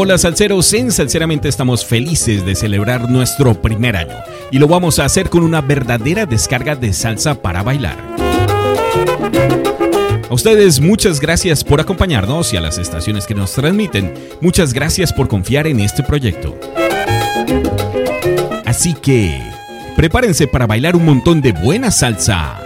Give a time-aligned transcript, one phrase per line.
[0.00, 4.14] Hola salseros, en Salseramente estamos felices de celebrar nuestro primer año
[4.52, 7.96] y lo vamos a hacer con una verdadera descarga de salsa para bailar.
[10.30, 15.12] A ustedes muchas gracias por acompañarnos y a las estaciones que nos transmiten, muchas gracias
[15.12, 16.56] por confiar en este proyecto.
[18.66, 19.42] Así que,
[19.96, 22.60] prepárense para bailar un montón de buena salsa.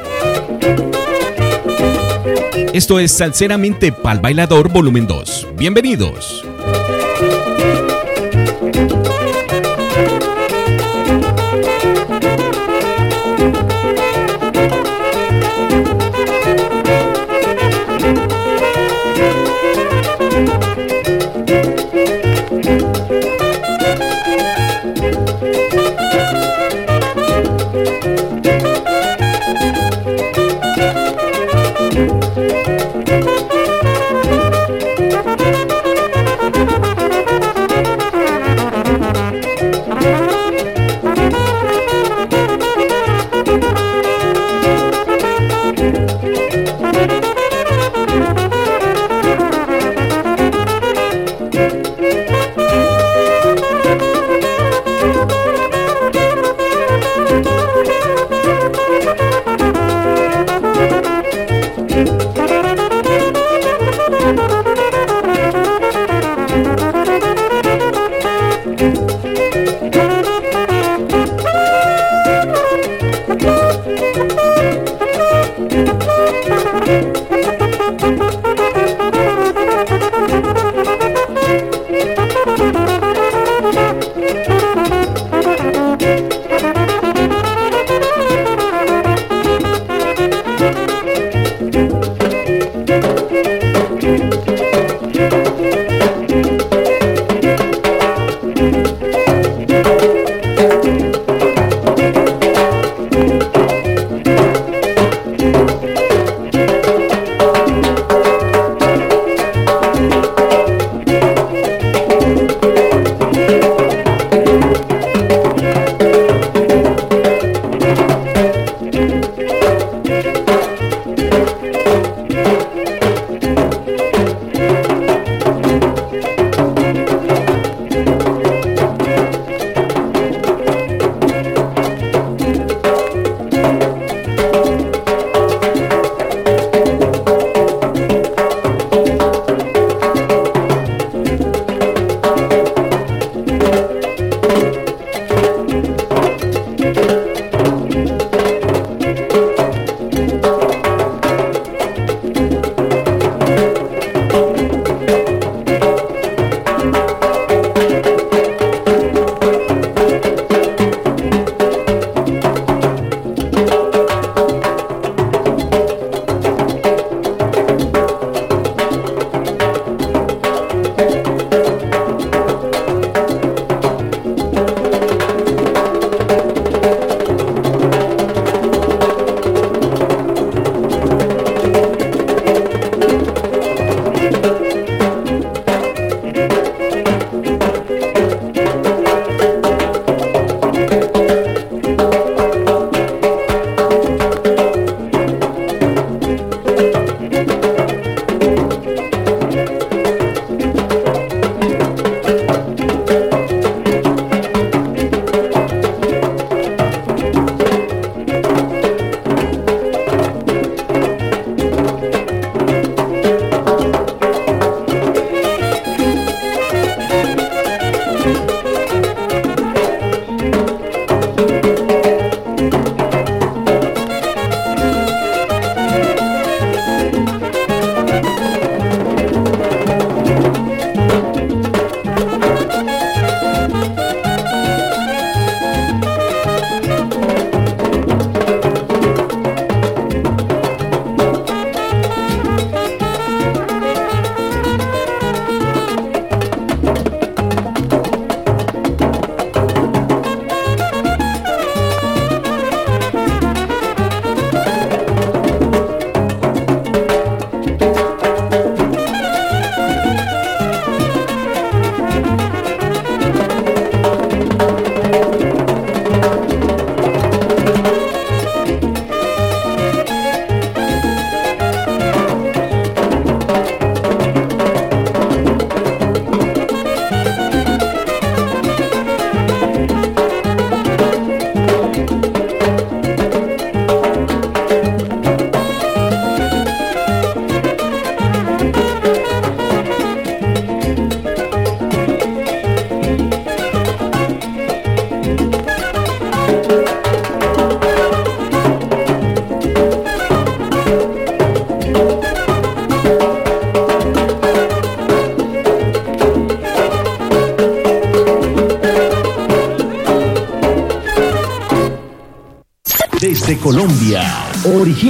[2.74, 5.48] Esto es Salseramente Pal Bailador Volumen 2.
[5.56, 6.44] Bienvenidos.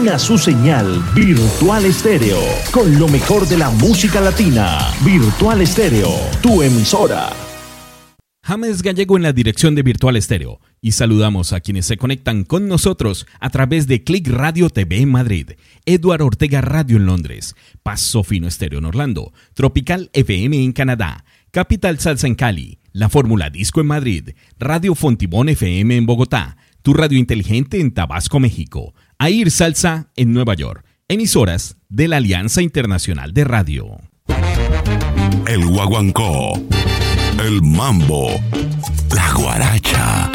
[0.03, 2.41] Origina su señal Virtual Estéreo
[2.73, 4.79] con lo mejor de la música latina.
[5.05, 6.11] Virtual Estéreo,
[6.43, 7.31] tu emisora.
[8.43, 10.61] James Gallego en la dirección de Virtual Estéreo.
[10.81, 15.11] Y saludamos a quienes se conectan con nosotros a través de Click Radio TV en
[15.11, 15.51] Madrid,
[15.87, 22.01] Eduard Ortega Radio en Londres, Paso Fino Estéreo en Orlando, Tropical FM en Canadá, Capital
[22.01, 27.19] Salsa en Cali, La Fórmula Disco en Madrid, Radio Fontibón FM en Bogotá, Tu Radio
[27.19, 33.45] Inteligente en Tabasco, México, Air Salsa en Nueva York, emisoras de la Alianza Internacional de
[33.45, 34.01] Radio.
[35.47, 36.61] El guaguancó,
[37.45, 38.31] el mambo,
[39.15, 40.29] la guaracha,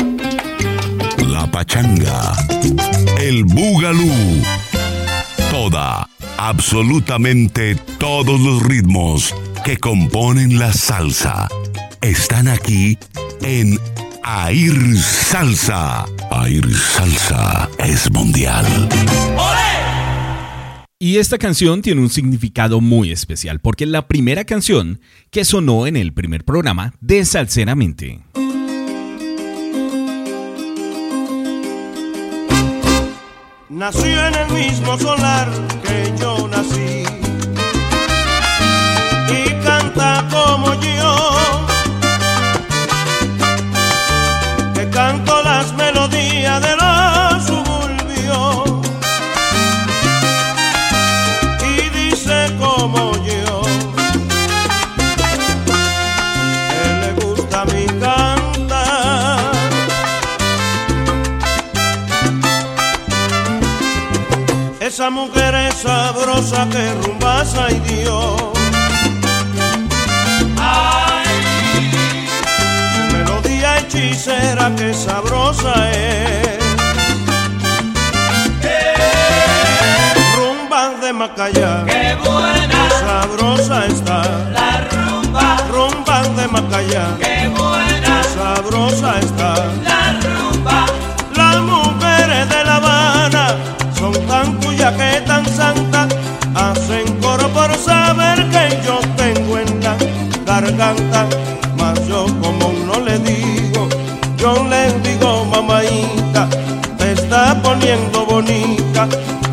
[1.28, 2.34] la pachanga,
[3.20, 4.42] el bugalú,
[5.52, 6.08] toda,
[6.38, 9.36] absolutamente todos los ritmos
[9.66, 11.50] que componen la salsa
[12.00, 12.98] están aquí
[13.42, 13.78] en
[14.24, 16.06] Air Salsa.
[16.32, 18.66] Air Salsa es mundial.
[21.00, 25.00] Y esta canción tiene un significado muy especial porque es la primera canción
[25.32, 28.20] que sonó en el primer programa de Salceramente.
[33.70, 35.50] Nació en el mismo solar
[35.84, 37.04] que yo nací
[39.30, 41.57] y canta como yo
[64.88, 68.58] esa mujer es sabrosa que rumbasa y Dios
[73.78, 76.58] hechicera que sabrosa es.
[80.38, 84.17] Rumba de Macaya, qué buena, sabrosa está.
[100.78, 101.26] Garganta,
[101.78, 103.88] mas yo como no le digo
[104.38, 106.48] yo le digo mamaita,
[106.98, 109.08] te está poniendo bonita,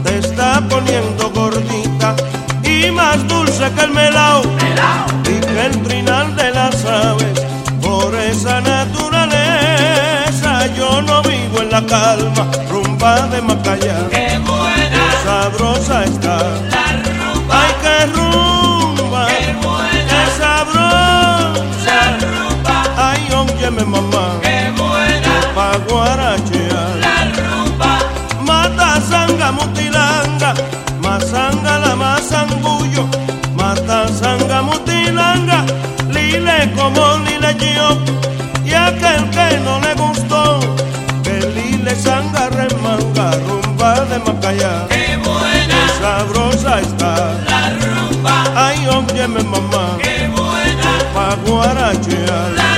[0.04, 2.14] te está poniendo gordita
[2.62, 4.42] y más dulce que el melao,
[5.24, 7.40] y que el trinal de las aves.
[7.80, 9.32] Por esa naturaleza
[10.76, 16.38] yo no vivo en la calma, rumba de Macaya, qué buena, sabrosa está,
[30.44, 30.54] mutilanga,
[31.00, 33.08] masanga la masangullo.
[33.56, 35.64] Mata sanga mutilanga,
[36.10, 37.98] lile como lile yo.
[38.64, 40.60] Y aquel que no le gustó,
[41.22, 44.86] que lile sanga remanga, rumba de Macaya.
[44.88, 47.14] Qué buena, qué sabrosa está.
[47.48, 48.44] La rumba.
[48.56, 52.73] Ay, óyeme mamá, qué buena, pa' guarachear.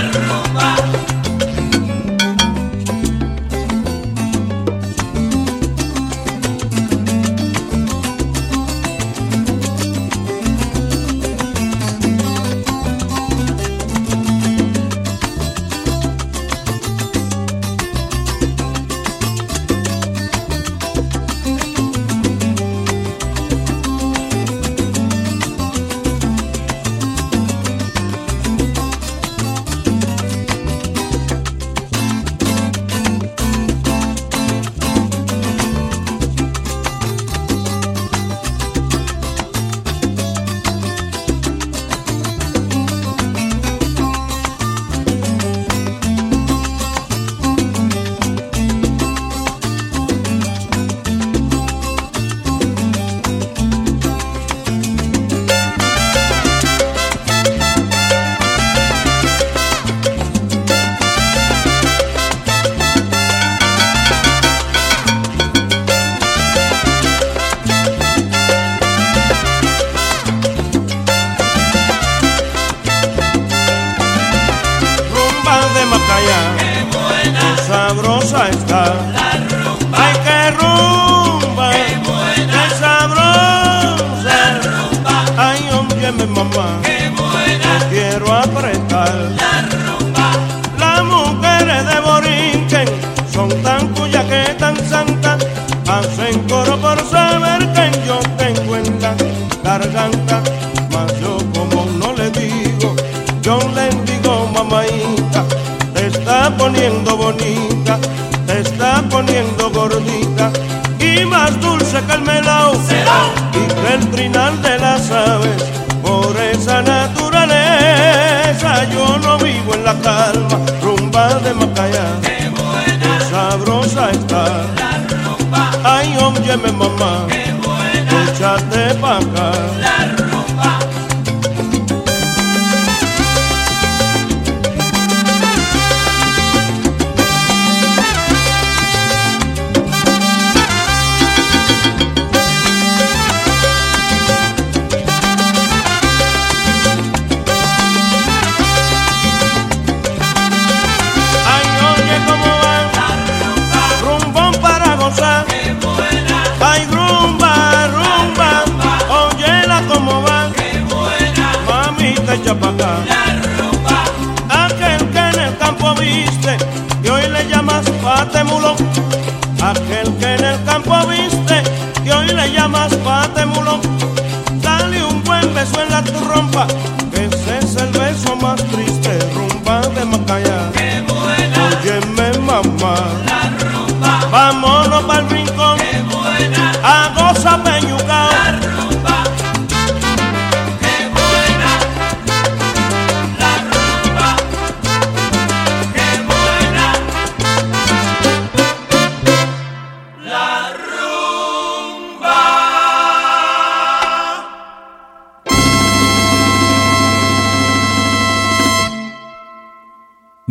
[126.37, 127.46] mon Dieu, mes mamans.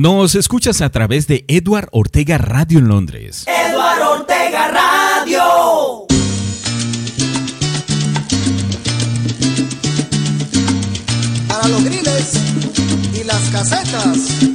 [0.05, 3.43] Nos escuchas a través de Edward Ortega Radio en Londres.
[3.47, 6.05] Edward Ortega Radio.
[11.47, 12.33] Para los griles
[13.19, 14.54] y las casetas.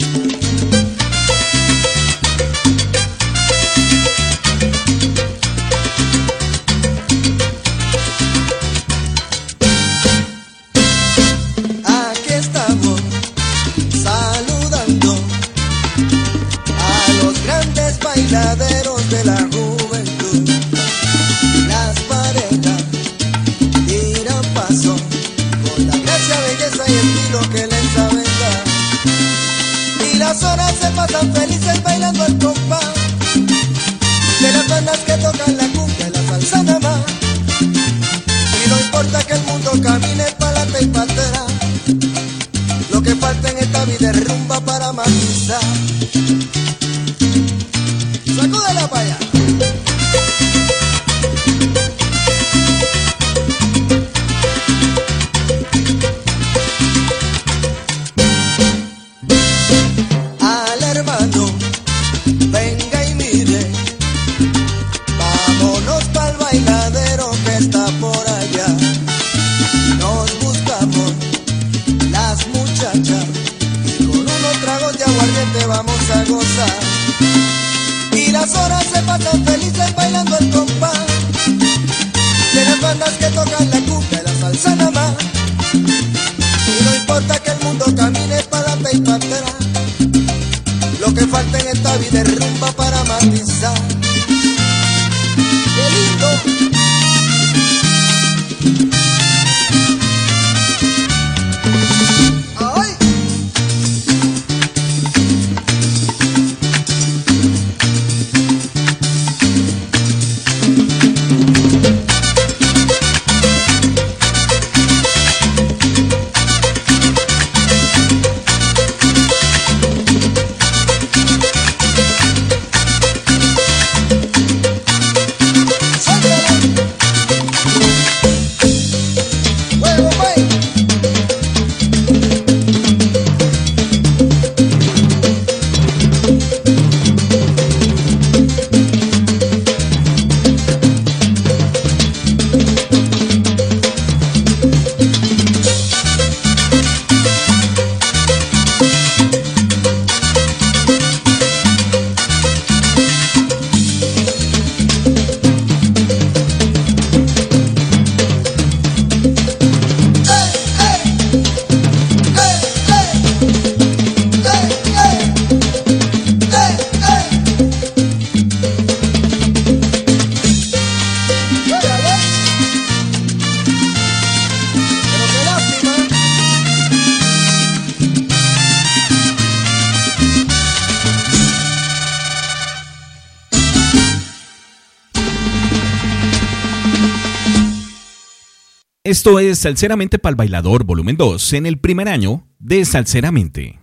[189.20, 193.79] Esto es Salceramente para el Bailador, volumen 2, en el primer año de Salceramente.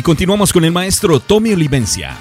[0.00, 2.16] Y continuamos con el maestro Tommy Olivencia.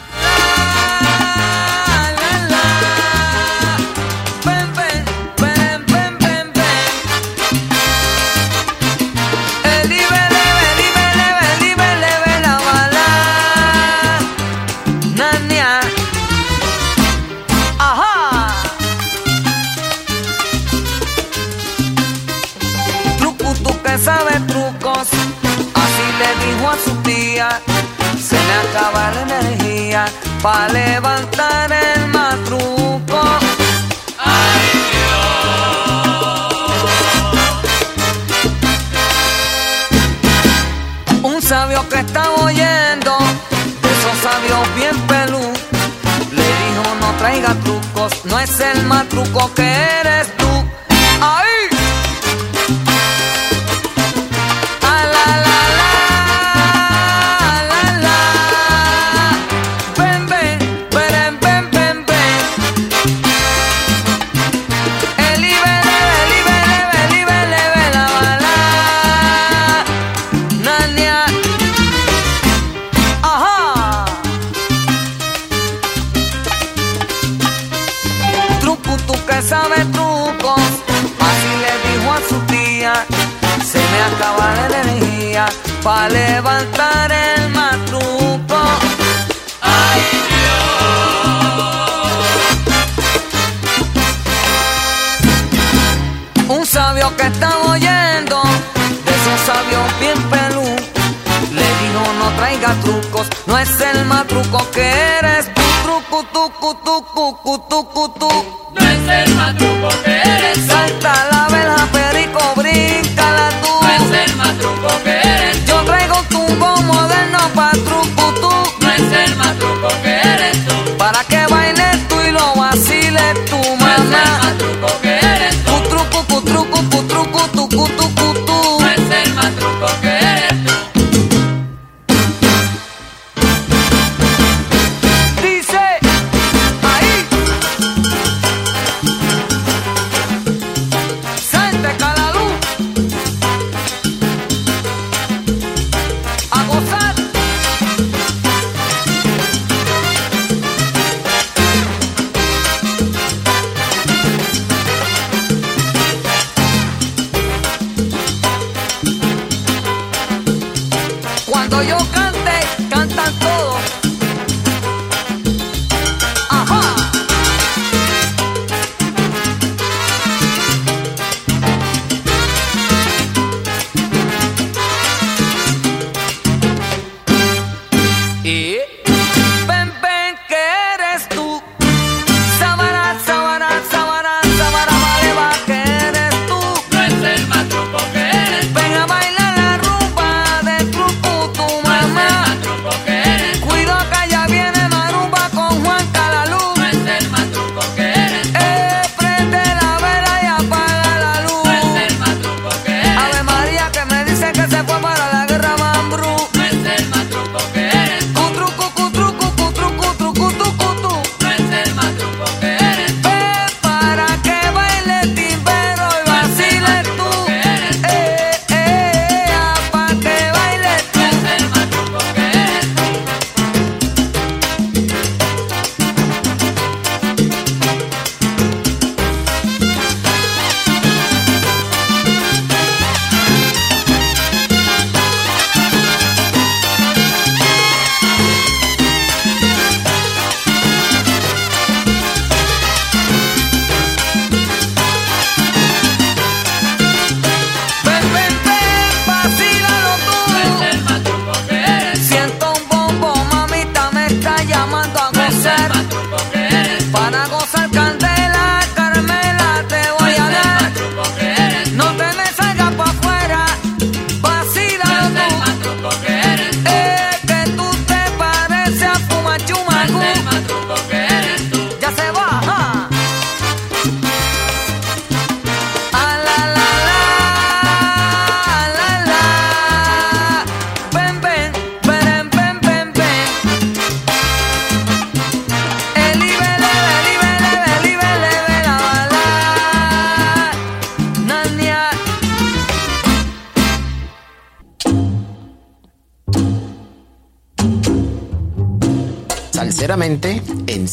[30.42, 33.22] pa' levantar el matruco.
[34.18, 35.24] ¡Ay, Dios!
[41.24, 43.18] Un sabio que estaba oyendo,
[43.94, 45.54] esos sabios bien pelú,
[46.32, 49.68] le dijo no traiga trucos, no es el matruco que
[50.02, 50.39] eres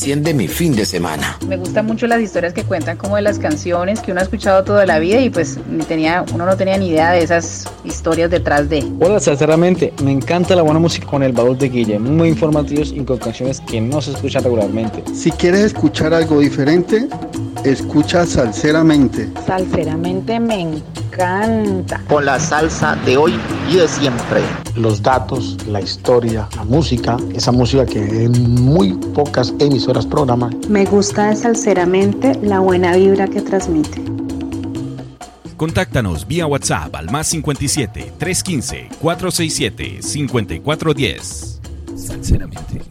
[0.06, 1.36] enciende mi fin de semana.
[1.48, 4.62] Me gustan mucho las historias que cuentan como de las canciones que uno ha escuchado
[4.62, 8.30] toda la vida y pues ni tenía, uno no tenía ni idea de esas historias
[8.30, 8.86] detrás de.
[9.00, 13.00] Hola, sinceramente, me encanta la buena música con el baúl de Guille, muy informativos y
[13.00, 15.02] con canciones que no se escuchan regularmente.
[15.12, 17.08] Si quieres escuchar algo diferente,
[17.64, 19.28] escucha Salceramente.
[19.44, 22.00] Salceramente me encanta.
[22.06, 23.34] Con la salsa de hoy
[23.68, 24.42] y de siempre.
[24.76, 30.58] Los datos, la historia, la música, esa música que en muy pocas emisoras programan.
[30.68, 34.02] Me gusta Salceramente la buena vibra que transmite.
[35.56, 41.60] Contáctanos vía WhatsApp al más 57 315 467 5410.
[41.96, 42.82] Sinceramente.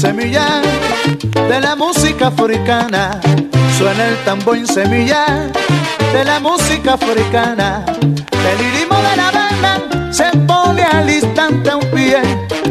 [0.00, 0.62] Semilla
[1.48, 3.20] de la música africana
[3.76, 5.50] Suena el tambor en semilla
[6.12, 7.84] de la música africana.
[7.86, 12.20] El irismo de la banda se pone al instante un pie.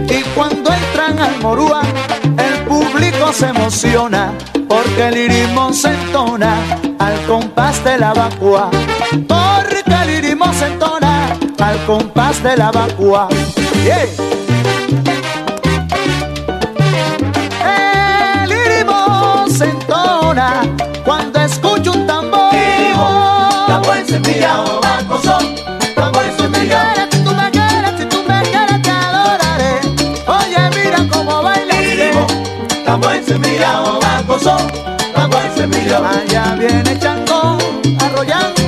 [0.07, 1.81] Y cuando entran al morúa,
[2.23, 4.33] el público se emociona.
[4.67, 6.57] Porque el irismo se entona
[6.99, 8.69] al compás de la vacua.
[9.27, 13.29] Porque el irismo se entona al compás de la vacua.
[24.21, 25.55] Tambor encendido, son,
[25.95, 26.77] tambor encendido.
[27.11, 29.79] Si tú me quieres, si tú me quieres, te adoraré.
[30.27, 31.75] Oye, mira cómo baila.
[32.85, 33.99] Tambor encendido,
[34.41, 34.67] son,
[35.13, 36.05] tambor encendido.
[36.05, 37.57] Allá viene Chango,
[37.99, 38.58] arrollando.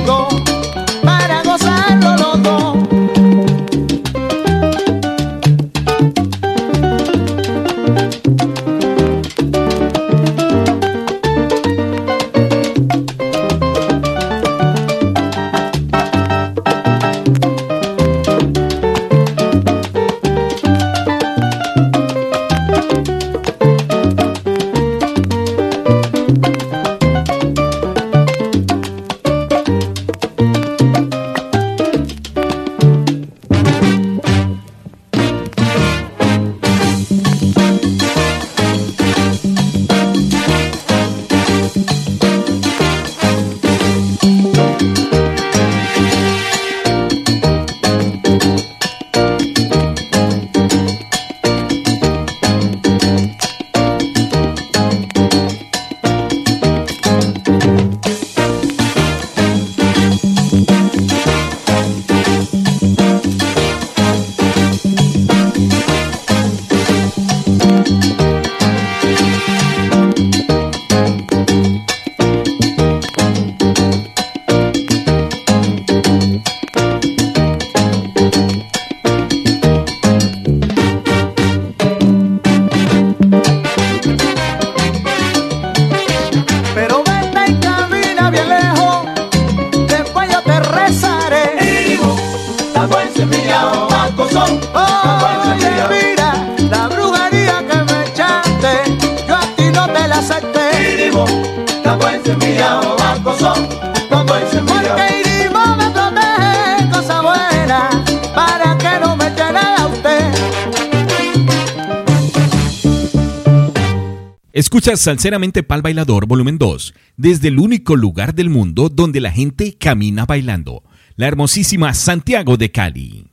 [114.82, 119.78] Escucha Salseramente Pal Bailador Volumen 2, desde el único lugar del mundo donde la gente
[119.78, 120.82] camina bailando,
[121.14, 123.31] la hermosísima Santiago de Cali.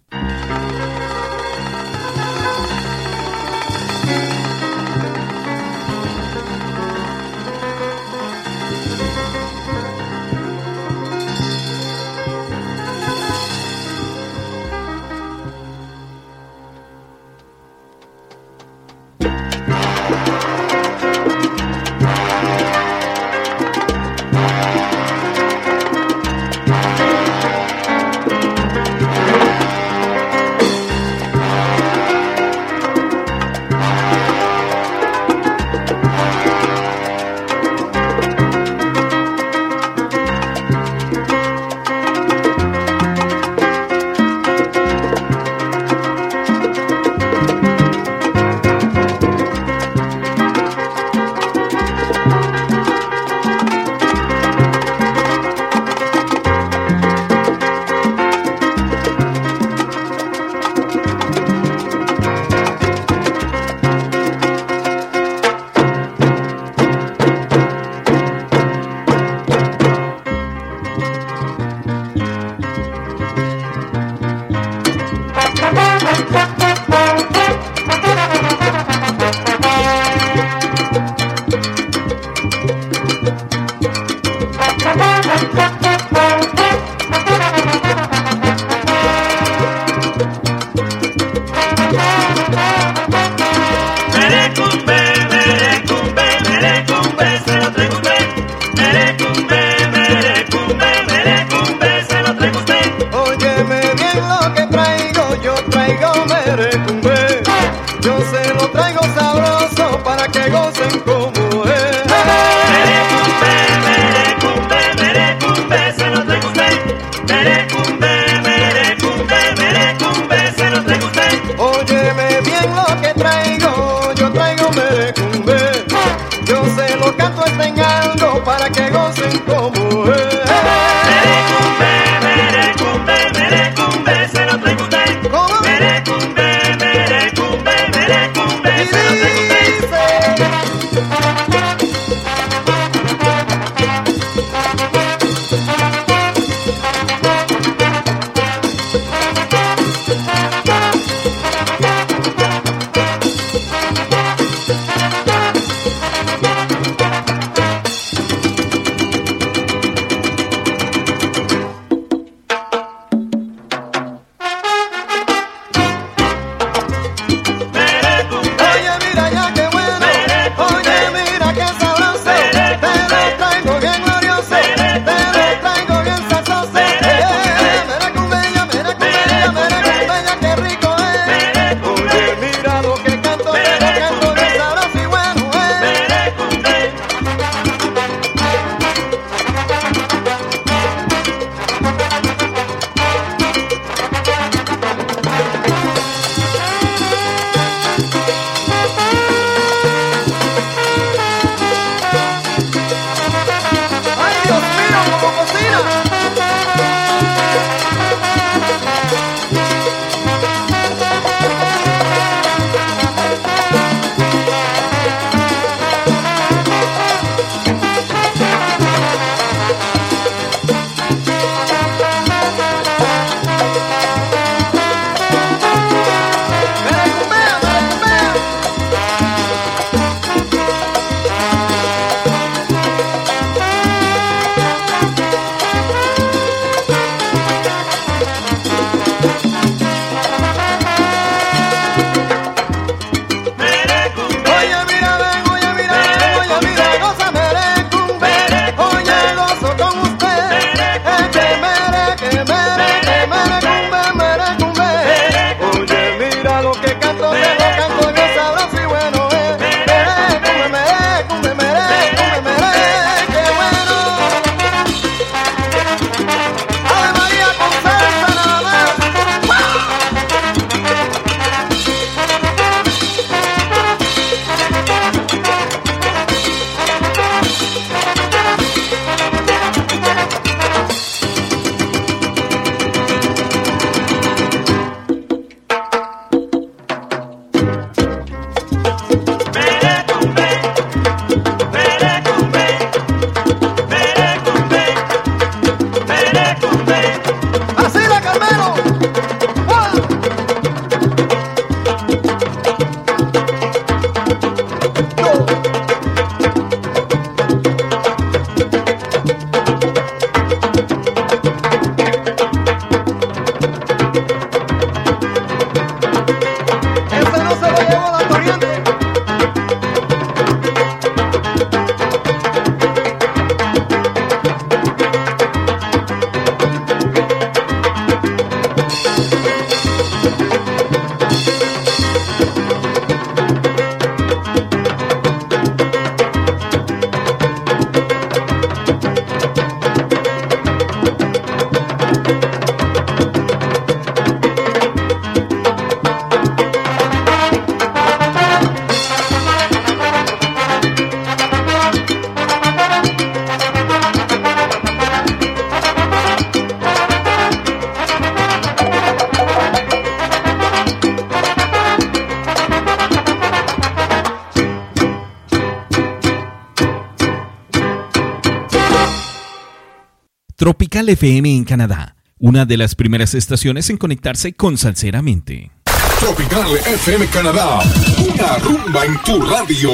[370.60, 375.72] Tropical FM en Canadá, una de las primeras estaciones en conectarse con Salseramente.
[376.20, 377.80] Tropical FM Canadá,
[378.28, 379.90] una rumba en tu radio.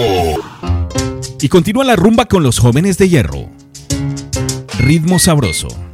[1.39, 3.47] Y continúa la rumba con los jóvenes de hierro.
[4.80, 5.85] Ritmo sabroso.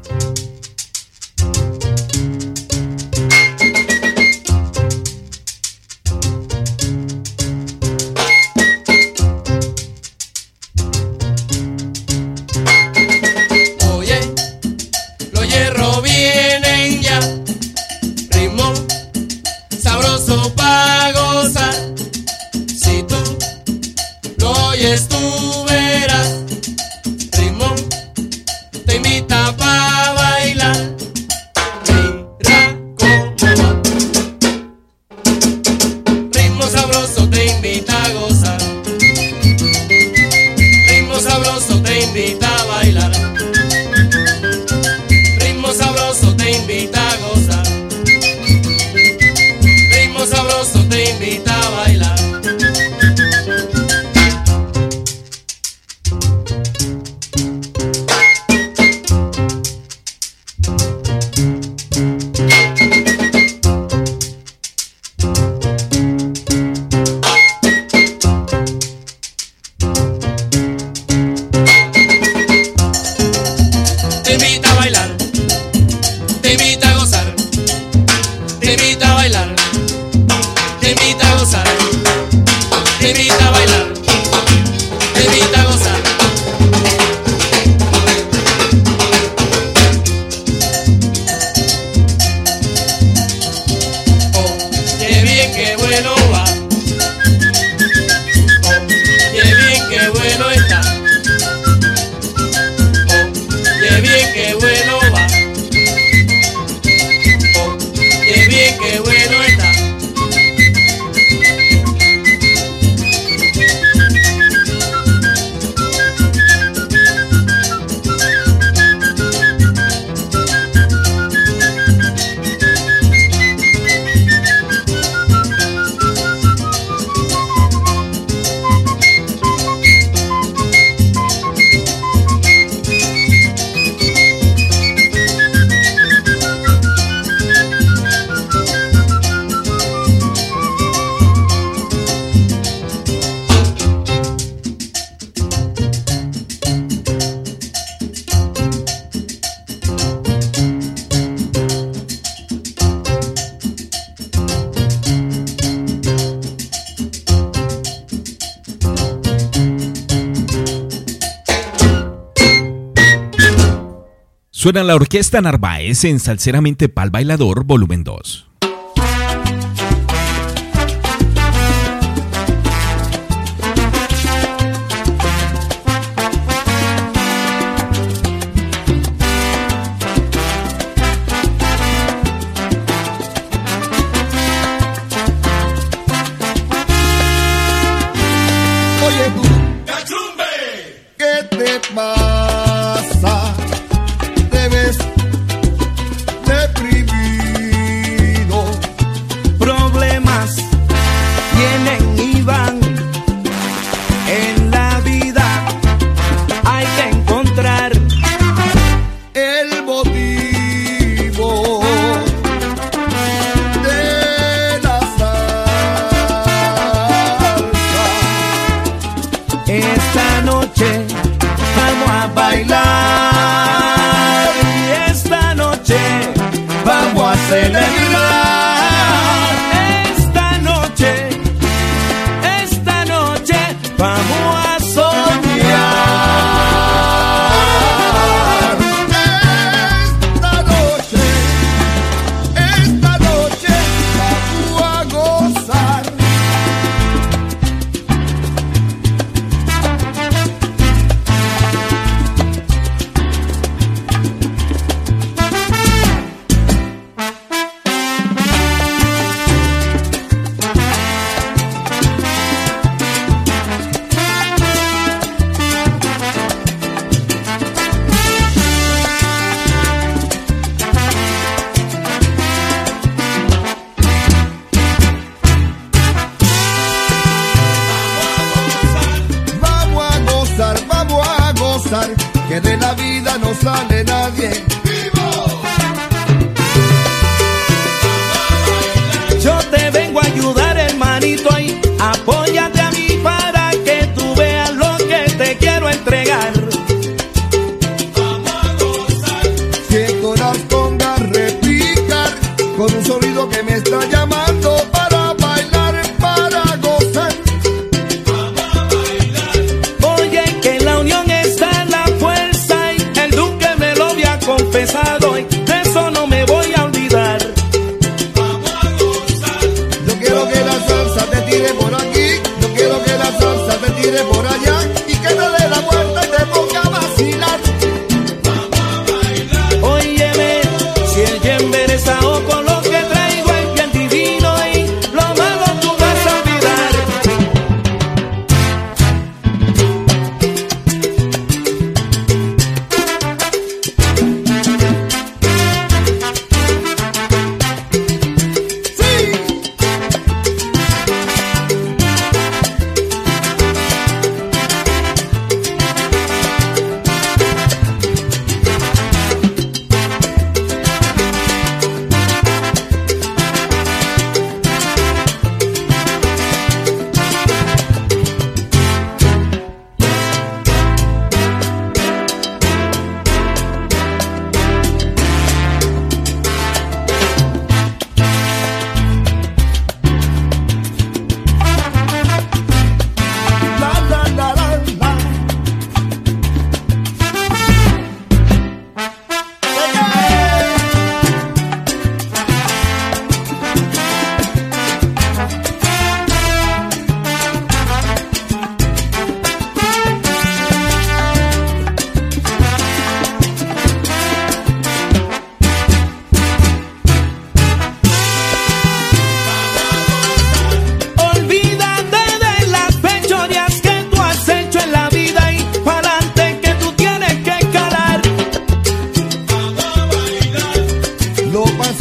[164.91, 168.50] la Orquesta Narváez en Salceramente Pal Bailador, volumen 2.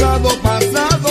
[0.01, 1.10] pasado, pasado.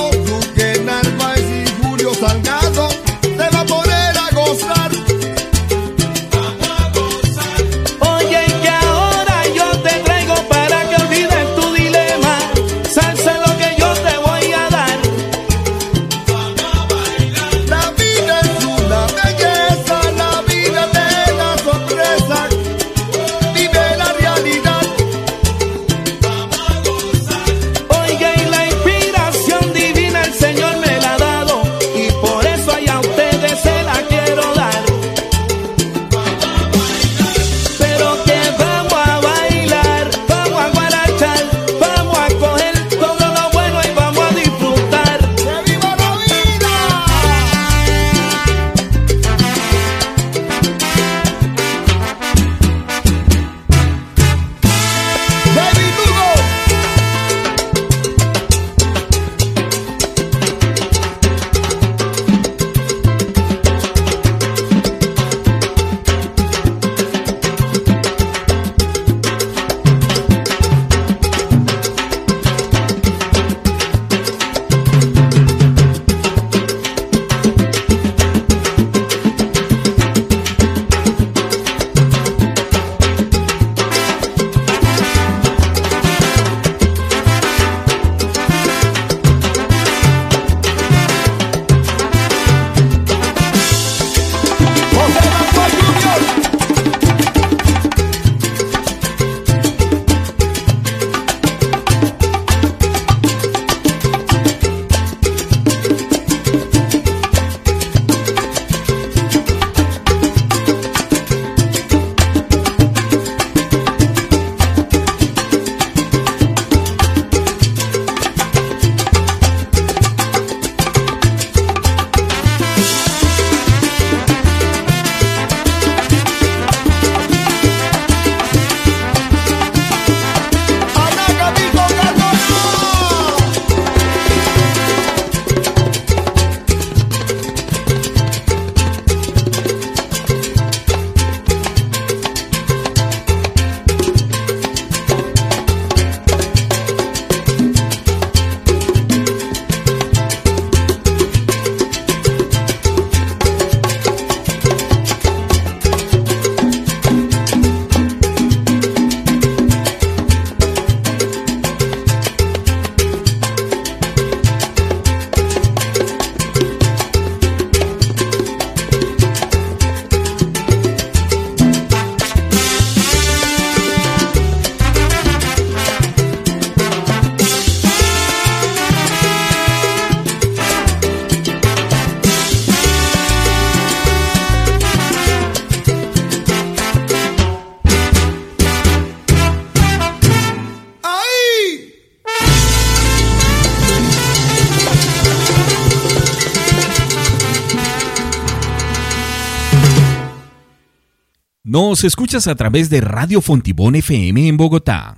[201.99, 205.17] Nos escuchas a través de Radio Fontibón FM en Bogotá.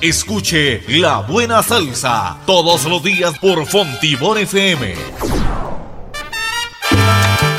[0.00, 4.94] Escuche La Buena Salsa todos los días por Fontibón FM.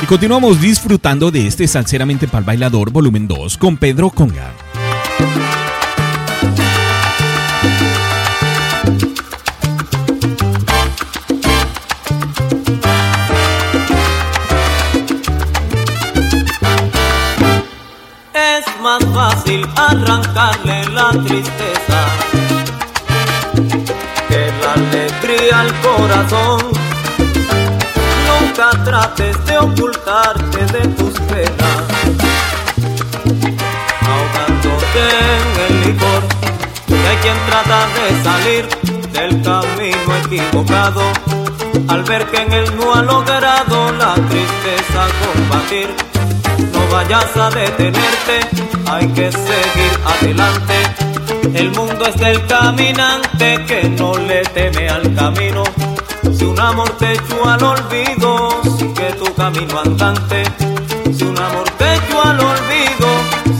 [0.02, 4.52] Y continuamos disfrutando de este Salceramente Pal Bailador volumen 2 con Pedro Conga.
[21.12, 22.06] Tristeza
[24.28, 26.60] que la alegría al corazón.
[28.28, 31.82] Nunca trates de ocultarte de tus penas,
[34.10, 35.02] ahogándote
[35.36, 36.22] en el licor.
[36.88, 38.68] Y hay quien trata de salir
[39.12, 41.02] del camino equivocado
[41.88, 45.88] al ver que en él no ha logrado la tristeza combatir.
[46.72, 48.40] No vayas a detenerte,
[48.90, 51.01] hay que seguir adelante.
[51.54, 55.64] El mundo es del caminante que no le teme al camino.
[56.36, 60.44] Si un amor te echó al olvido, sigue tu camino andante.
[61.16, 63.08] Si un amor te echó al olvido,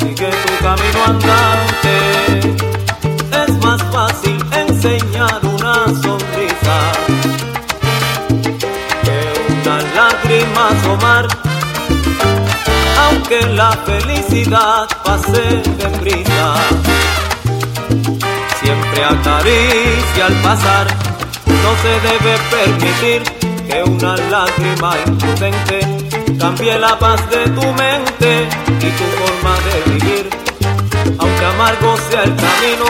[0.00, 1.94] sigue tu camino andante.
[3.44, 6.76] Es más fácil enseñar una sonrisa
[9.02, 9.18] que
[9.60, 11.28] una lágrima asomar.
[13.04, 16.54] Aunque la felicidad pase de brisa,
[18.92, 20.86] siempre acaricia al pasar.
[21.46, 23.22] No se debe permitir
[23.66, 25.80] que una lágrima imprudente
[26.38, 28.48] cambie la paz de tu mente
[28.80, 30.30] y tu forma de vivir.
[31.18, 32.84] Aunque amargo sea el camino,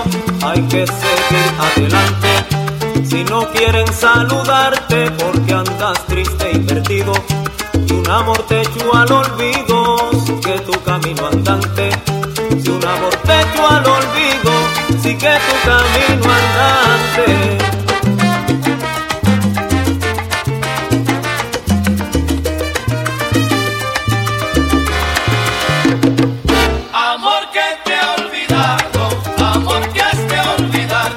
[0.45, 3.05] hay que seguir adelante.
[3.09, 7.13] Si no quieren saludarte porque andas triste y perdido,
[7.87, 11.91] y un amor te echó al olvido, sigue tu camino andante.
[12.63, 14.52] Si un amor te echó al olvido,
[15.03, 17.59] sigue tu camino andante.
[26.93, 29.01] Amor que te ha olvidado,
[29.55, 31.11] amor que has de olvidar.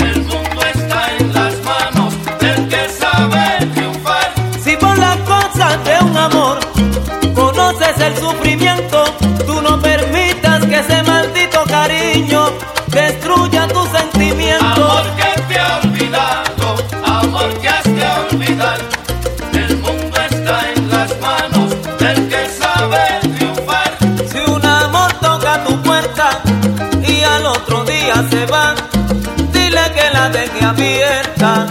[0.00, 4.32] El mundo está en las manos del que sabe triunfar.
[4.64, 6.58] Si por las cosas de un amor
[7.34, 9.04] conoces el sufrimiento,
[9.46, 12.50] tú no permitas que ese maldito cariño
[12.92, 14.64] destruya tu sentimiento.
[14.64, 18.78] Amor que te ha olvidado, amor que has de olvidar.
[19.54, 23.04] El mundo está en las manos del que sabe
[23.36, 23.90] triunfar.
[24.30, 26.40] Si un amor toca tu puerta
[27.06, 28.74] y al otro día se va,
[29.52, 31.66] dile que la deje abierta,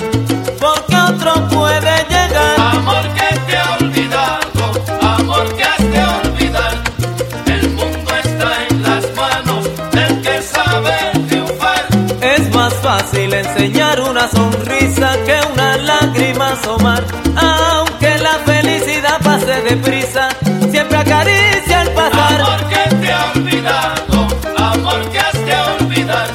[16.61, 17.03] asomar.
[17.35, 20.29] Aunque la felicidad pase deprisa,
[20.69, 22.41] siempre acaricia el pasar.
[22.41, 26.27] Amor que te ha olvidado, amor que has de olvidar.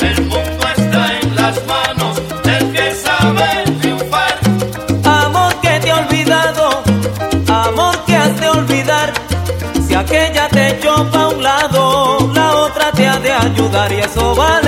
[0.00, 3.48] El mundo está en las manos del que sabe
[3.80, 4.34] triunfar.
[5.04, 6.82] Amor que te ha olvidado,
[7.48, 9.12] amor que has de olvidar.
[9.86, 14.34] Si aquella te echó pa' un lado, la otra te ha de ayudar y eso
[14.34, 14.67] vale,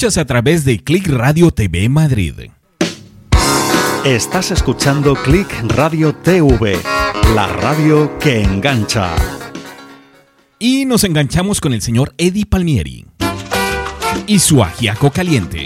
[0.00, 2.32] escuchas a través de Click Radio TV Madrid.
[4.02, 6.80] Estás escuchando Click Radio TV,
[7.34, 9.14] la radio que engancha.
[10.58, 13.04] Y nos enganchamos con el señor Eddie Palmieri
[14.26, 15.59] y su agiaco caliente.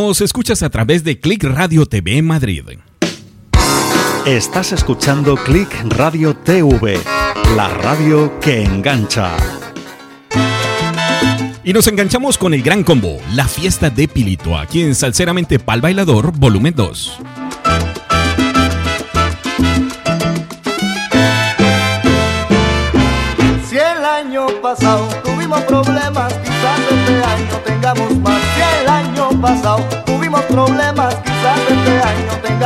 [0.00, 2.62] Nos escuchas a través de Click Radio TV Madrid.
[4.24, 7.00] Estás escuchando Click Radio TV,
[7.56, 9.36] la radio que engancha.
[11.64, 15.80] Y nos enganchamos con el gran combo, la fiesta de Pilito, aquí en Salceramente Pal
[15.80, 17.17] Bailador, volumen 2.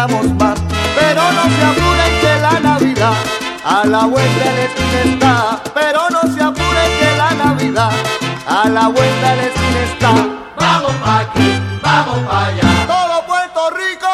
[0.05, 3.15] Pero no se apuren que la Navidad
[3.65, 5.63] a la vuelta de quien está.
[5.73, 7.93] Pero no se apuren que la Navidad
[8.45, 10.13] a la vuelta de quien está.
[10.57, 12.87] Vamos pa' aquí, vamos para allá.
[12.89, 14.09] Todo Puerto Rico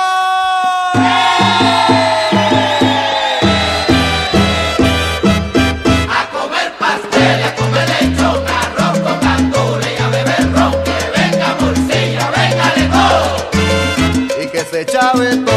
[6.10, 10.92] a comer pastel, a comer lecho, carro, con cantura y a beber roque.
[11.16, 15.47] Venga, bolsillo, venga, lejos y que se echabe el.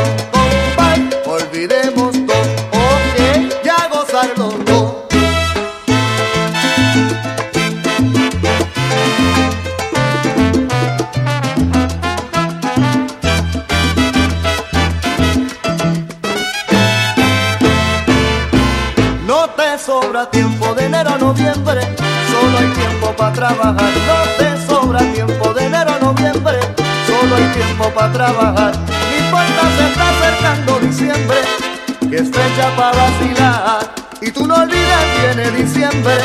[32.11, 33.89] Que es fecha para vacilar
[34.19, 36.17] y tú no olvides viene diciembre,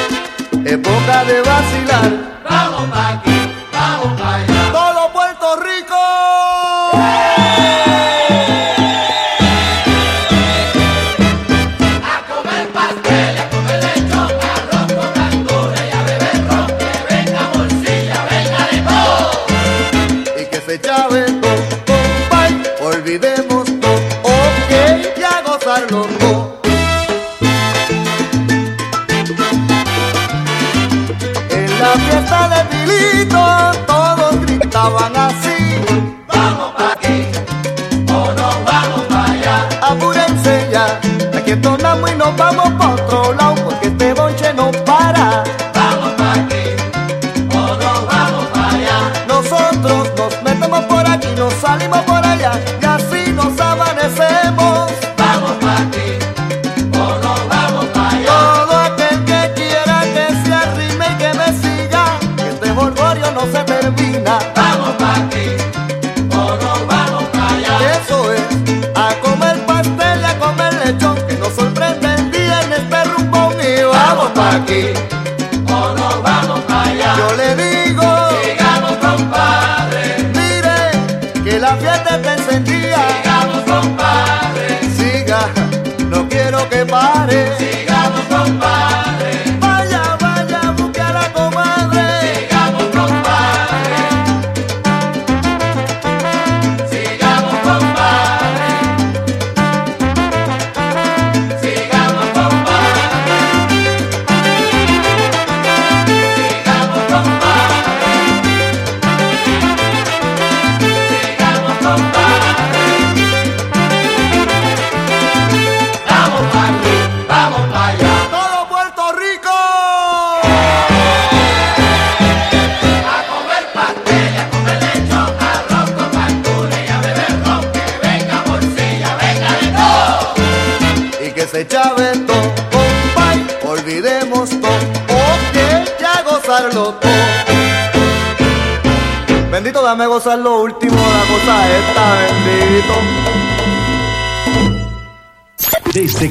[0.65, 2.11] época de vacilar.
[2.43, 4.73] Vamos pa' aquí, vamos para allá.
[4.73, 5.95] ¡Todo Puerto Rico!
[12.03, 18.79] A comer pastel, a comer lechona, rojo, alcúria, a beber rompe, venga, bolsilla, venga de
[18.83, 19.37] voz.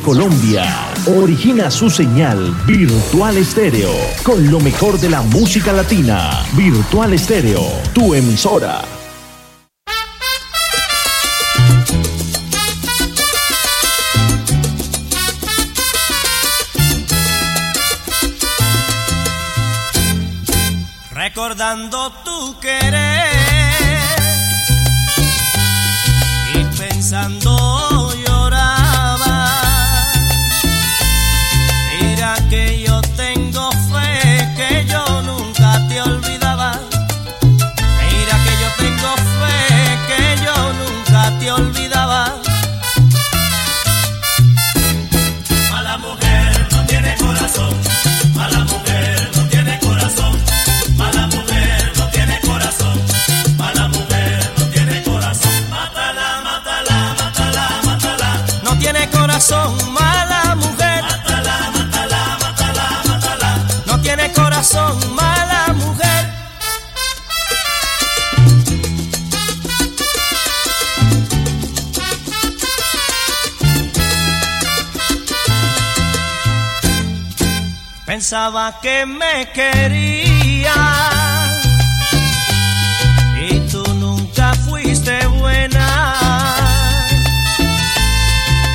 [0.06, 0.64] Colombia
[1.08, 3.90] origina su señal Virtual Estéreo
[4.22, 6.46] con lo mejor de la música latina.
[6.54, 8.84] Virtual Estéreo, tu emisora.
[21.12, 22.95] Recordando tu querer
[78.36, 80.74] Pensaba que me quería
[83.50, 86.16] y tú nunca fuiste buena.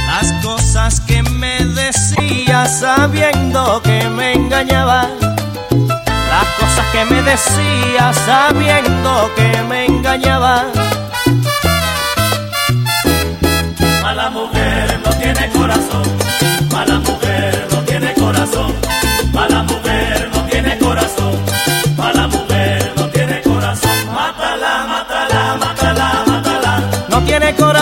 [0.06, 5.10] Las cosas que me decías sabiendo que me engañaba.
[6.30, 8.99] Las cosas que me decías sabiendo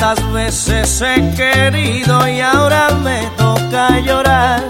[0.00, 4.62] Tantas veces he querido y ahora me toca llorar.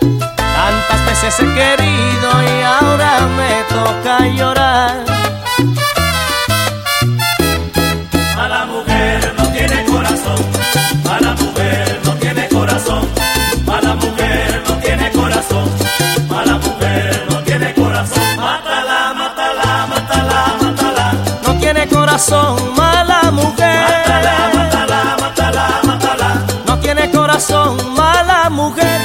[0.00, 5.13] Tantas veces he querido y ahora me toca llorar.
[22.14, 23.82] Corazón, mala mujer.
[24.06, 26.44] Mátala, mátala, mátala, mátala.
[26.64, 29.00] No tiene corazón, mala mujer.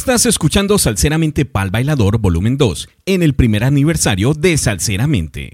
[0.00, 5.52] Estás escuchando Salceramente Pal Bailador Volumen 2 en el primer aniversario de Salceramente.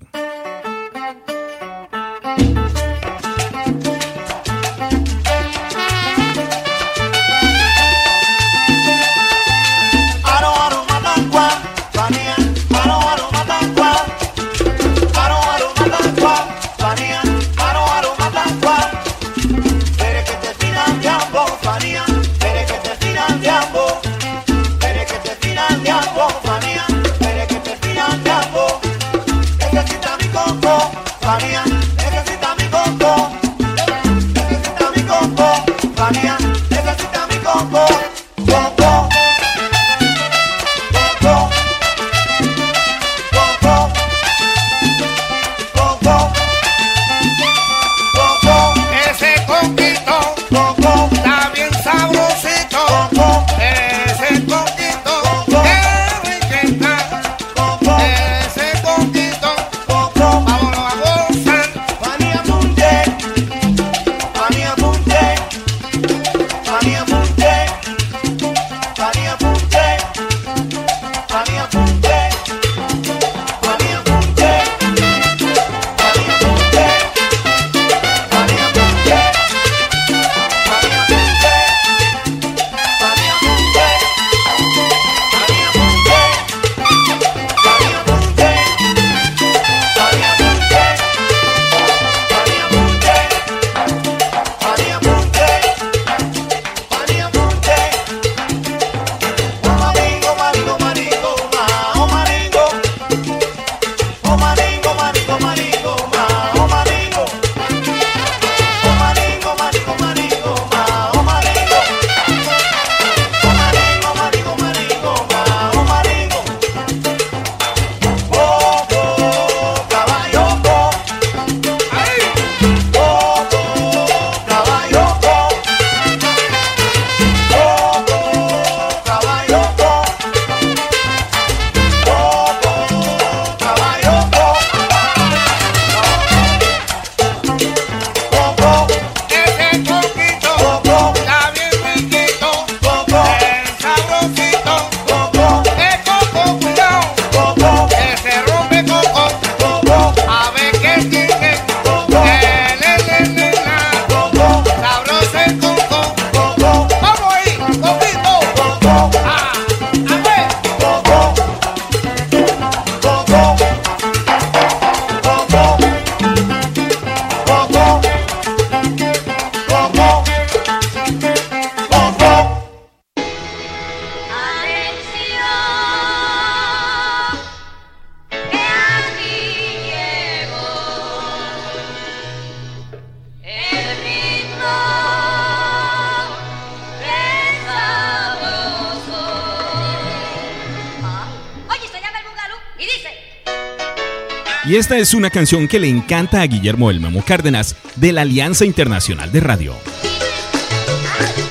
[195.37, 199.75] Canción que le encanta a Guillermo El Memo Cárdenas de la Alianza Internacional de Radio.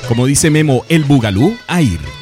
[0.08, 2.00] Como dice Memo, el Bugalú, Air.
[2.00, 2.15] Solo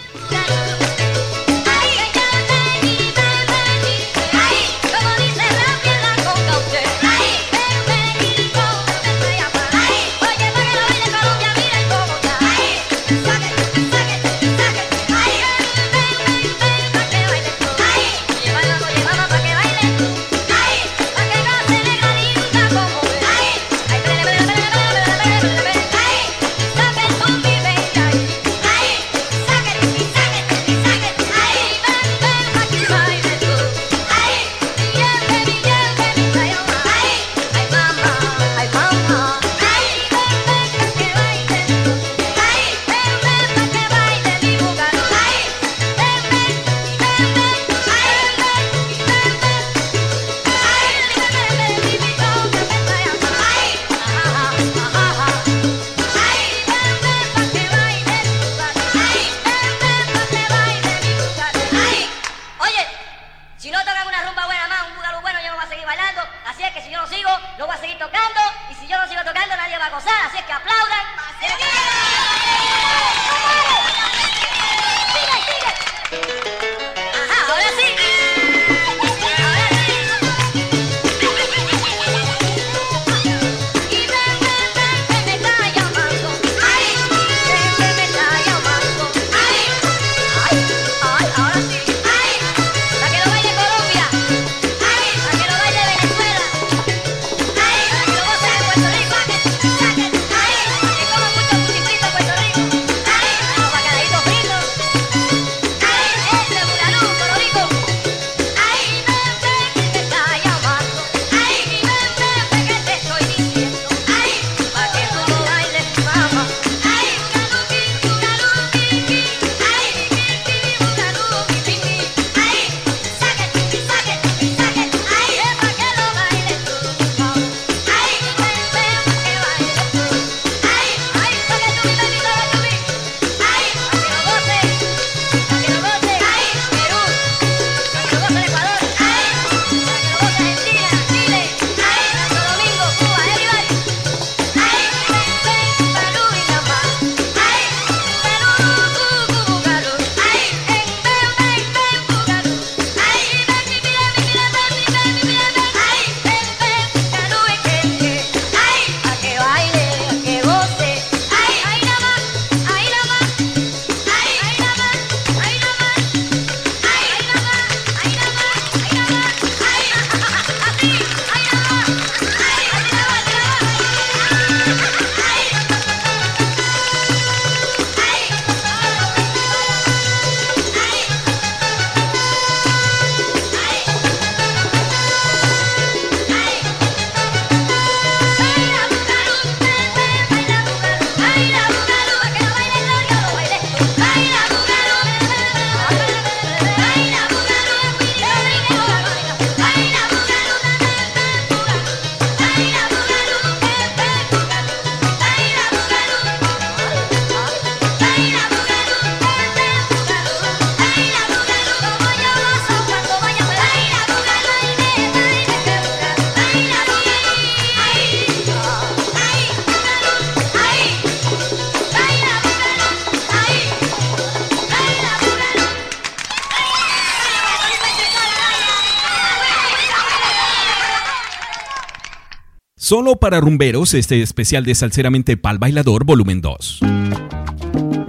[233.34, 236.82] para rumberos, este especial de Salceramente Pal Bailador Volumen 2.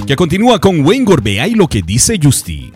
[0.06, 2.70] Que continúa con Wayne Gorbea y lo que dice Justy.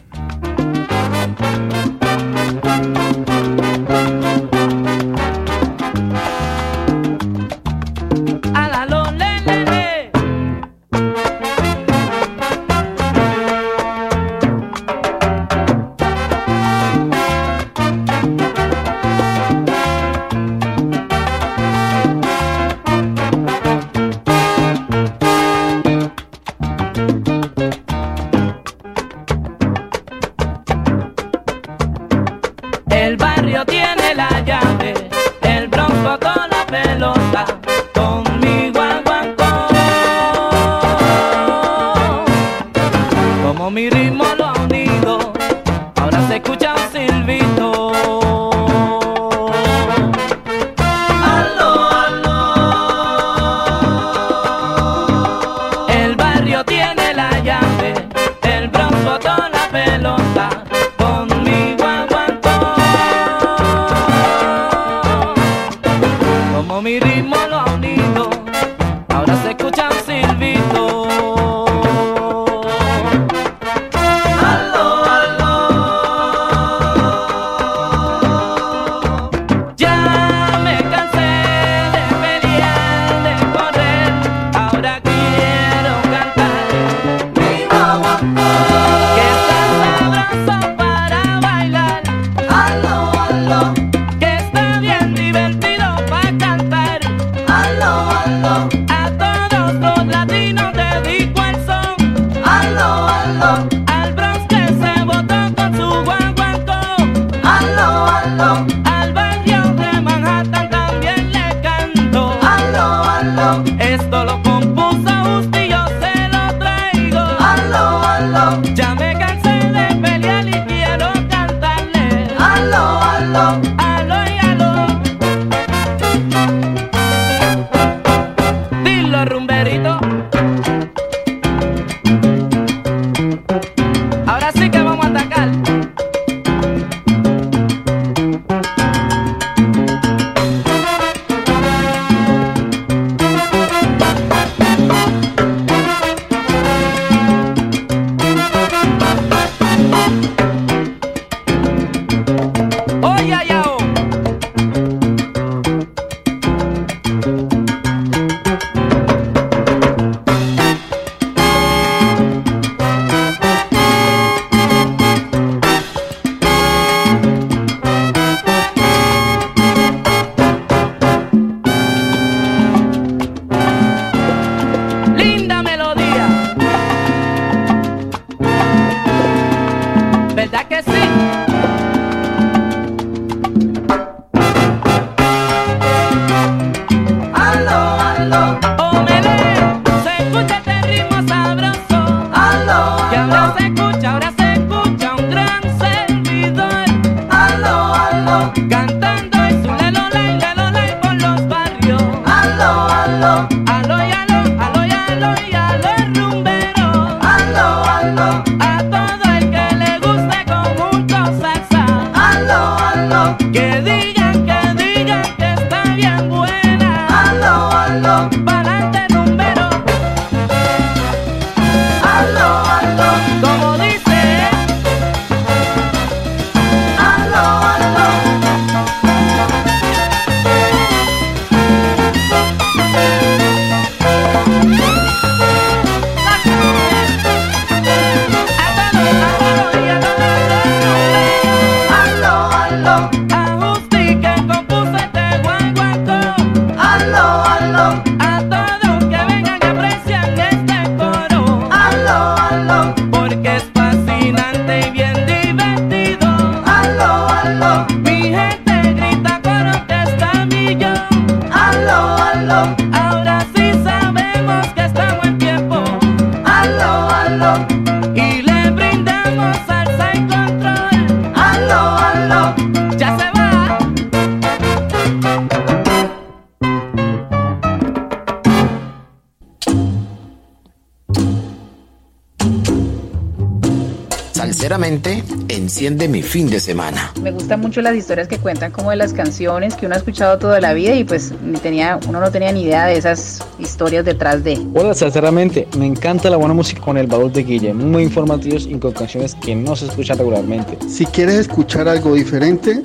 [286.29, 287.13] fin de semana.
[287.23, 290.39] Me gustan mucho las historias que cuentan como de las canciones que uno ha escuchado
[290.39, 294.05] toda la vida y pues ni tenía, uno no tenía ni idea de esas historias
[294.05, 294.61] detrás de.
[294.75, 298.75] Hola, sinceramente, me encanta la buena música con el baúl de Guille, muy informativos y
[298.79, 300.79] con canciones que no se escuchan regularmente.
[300.87, 302.83] Si quieres escuchar algo diferente,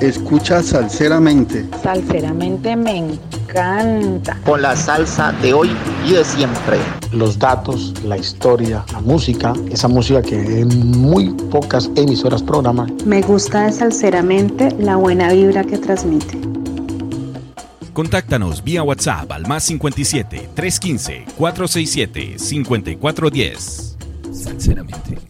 [0.00, 1.66] escucha salseramente.
[1.82, 4.38] Salseramente me encanta encanta.
[4.44, 5.70] Con la salsa de hoy
[6.06, 6.78] y de siempre.
[7.12, 12.86] Los datos, la historia, la música, esa música que en muy pocas emisoras programa.
[13.04, 16.38] Me gusta desalceramente la buena vibra que transmite.
[17.92, 23.96] Contáctanos vía WhatsApp al más 57 315 467 5410.
[24.32, 25.29] Sinceramente.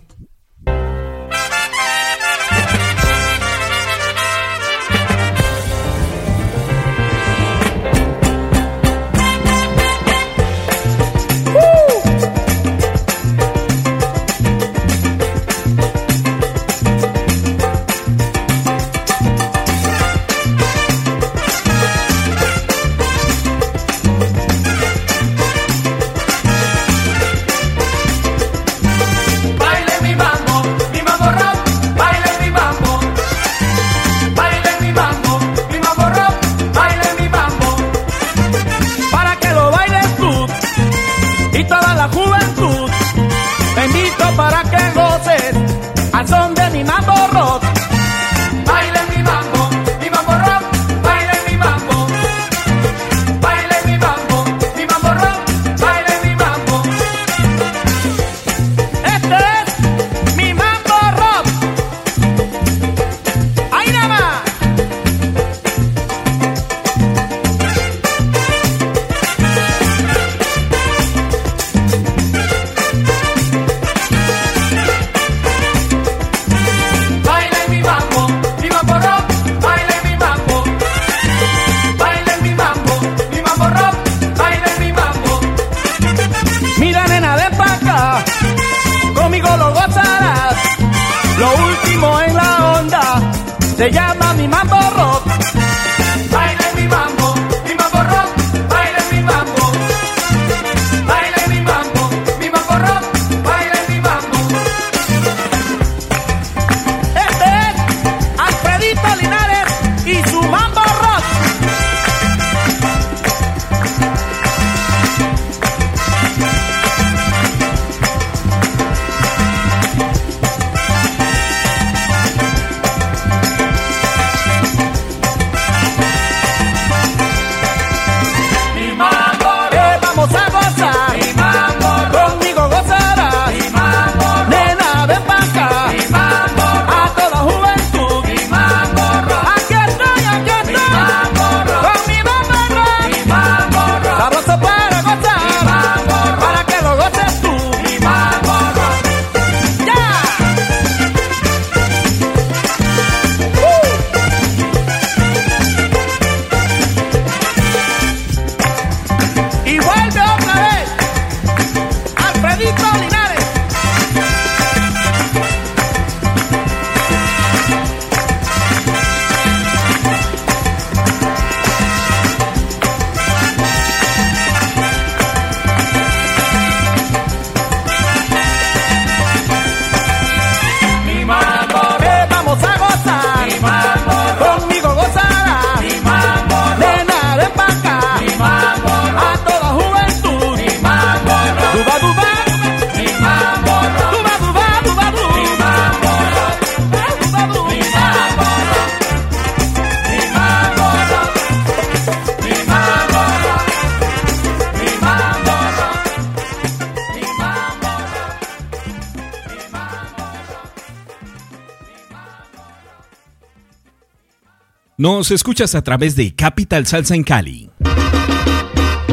[215.01, 217.71] Nos escuchas a través de Capital Salsa en Cali.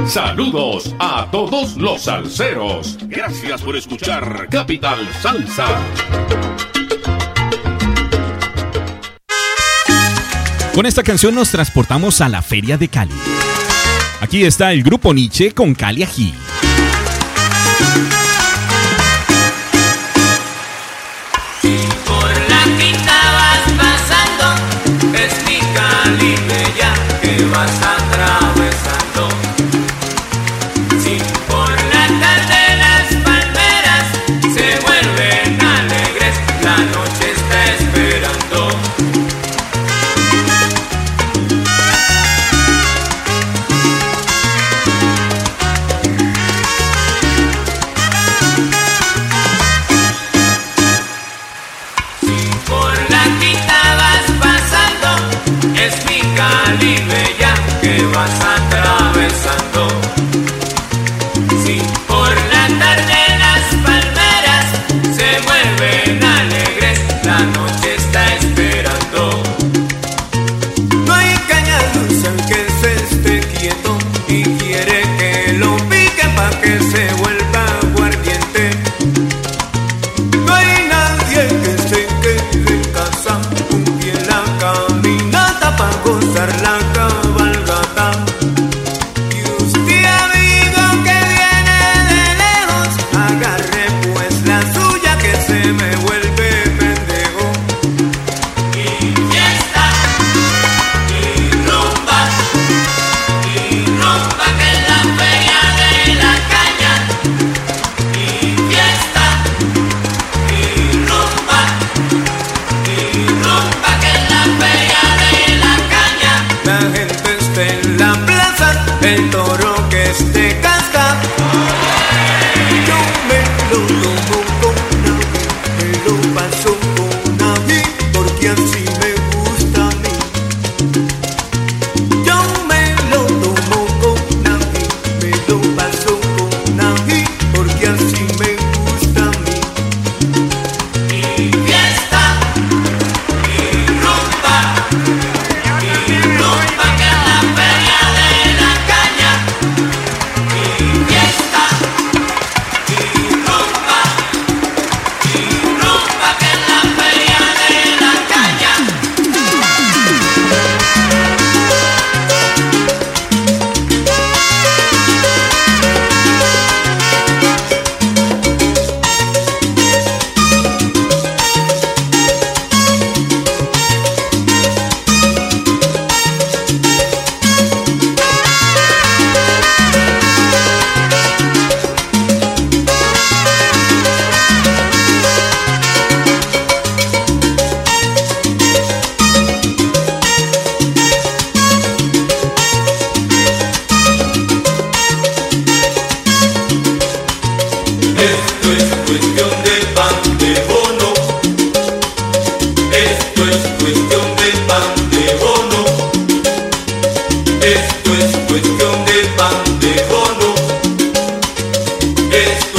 [0.05, 2.97] Saludos a todos los salseros.
[3.03, 5.65] Gracias por escuchar Capital Salsa.
[10.75, 13.15] Con esta canción nos transportamos a la Feria de Cali.
[14.19, 16.33] Aquí está el grupo Nietzsche con Cali Ají.
[27.57, 28.56] Ramachandra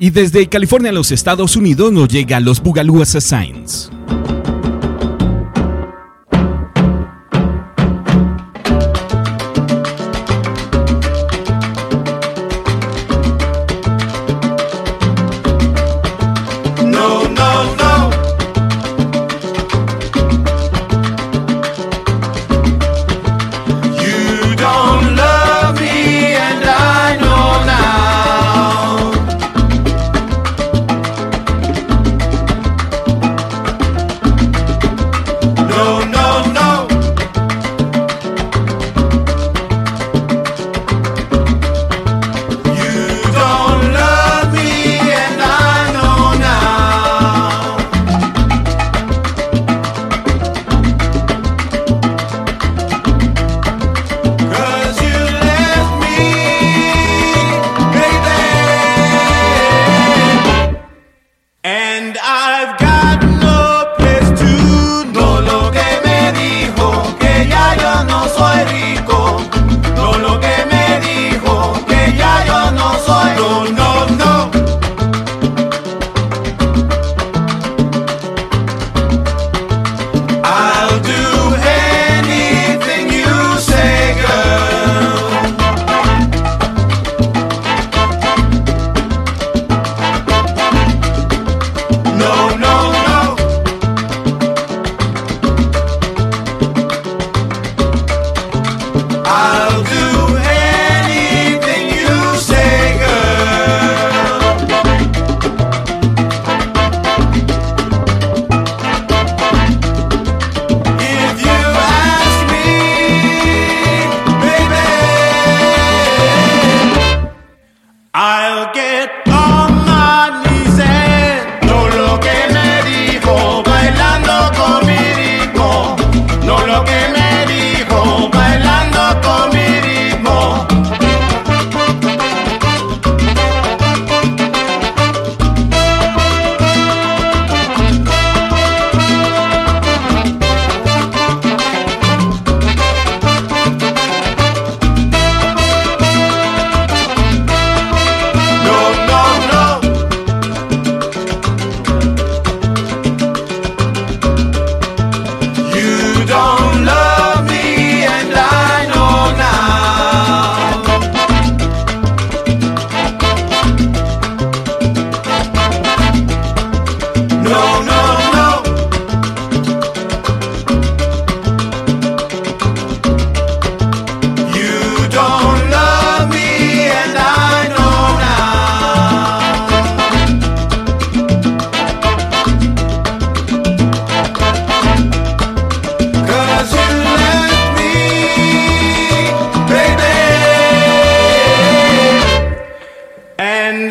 [0.00, 3.90] Y desde California a los Estados Unidos nos llega Los Bugalúas Assigns.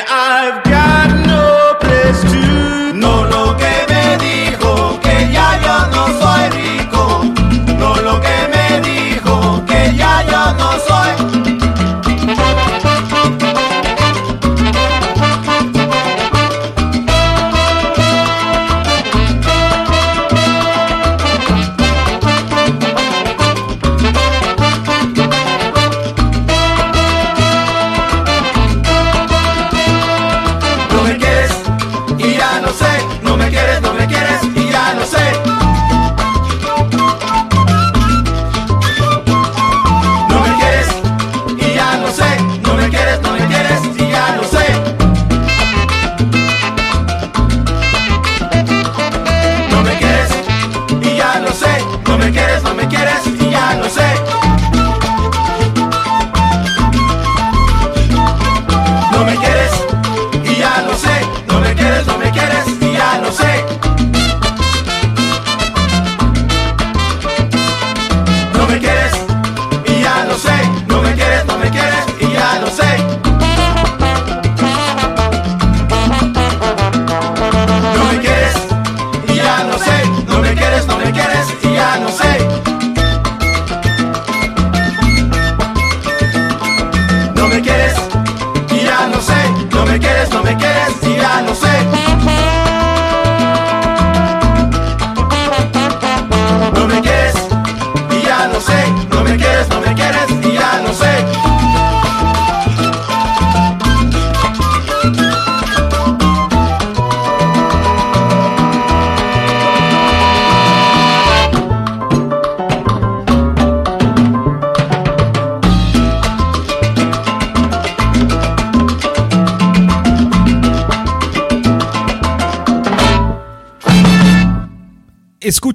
[0.01, 0.66] I've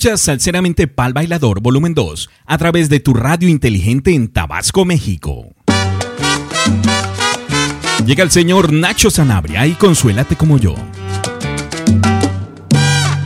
[0.05, 0.29] Escuchas
[0.97, 5.55] Pal Bailador Volumen 2 a través de tu radio inteligente en Tabasco, México.
[8.05, 10.75] Llega el señor Nacho Sanabria y consuélate como yo.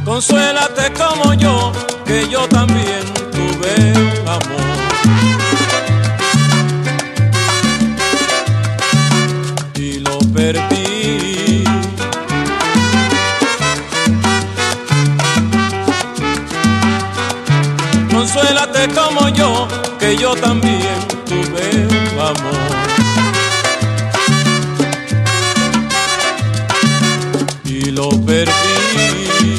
[0.04, 1.72] Consuélate como yo,
[2.04, 3.00] que yo también
[3.32, 3.94] tuve
[4.26, 4.65] amor.
[20.06, 22.76] que yo también tuve un amor.
[27.64, 29.56] Y lo perdí.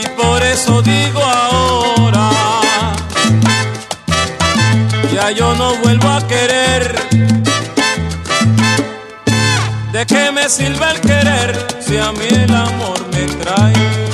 [0.00, 2.30] Y por eso digo ahora,
[5.14, 6.94] ya yo no vuelvo a querer.
[9.92, 14.09] ¿De qué me sirve el querer si a mí el amor me trae?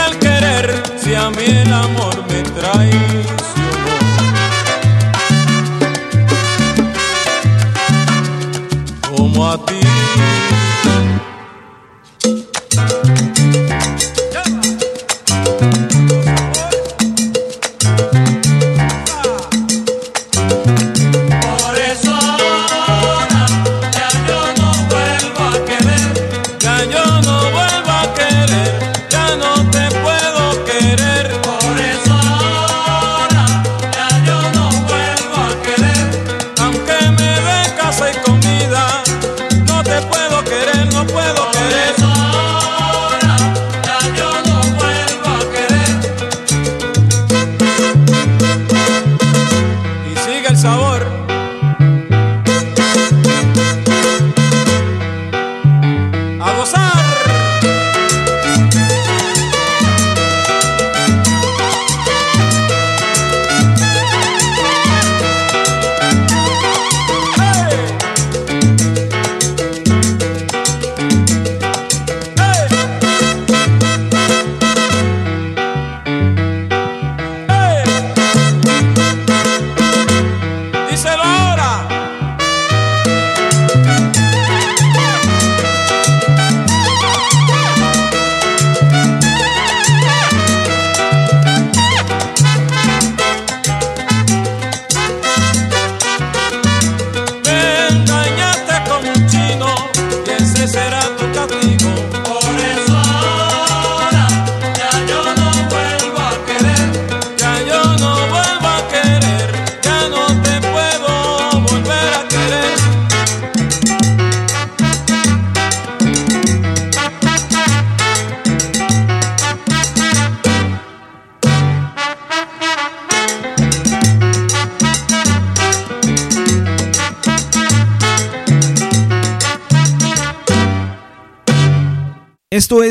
[0.00, 3.00] sirve querer si a mí el amor me traicionó?
[9.16, 9.80] Como a ti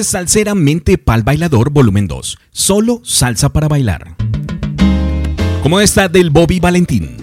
[0.10, 2.40] Salseramente Pal Bailador Volumen 2.
[2.50, 4.16] Solo salsa para bailar.
[5.62, 7.19] Como esta del Bobby Valentín.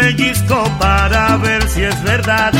[0.00, 2.52] pellizco para ver si es verdad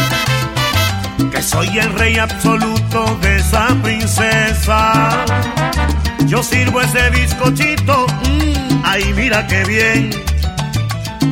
[1.33, 5.25] que soy el rey absoluto de esa princesa.
[6.27, 10.11] Yo sirvo ese bizcochito, mmm, ay mira qué bien,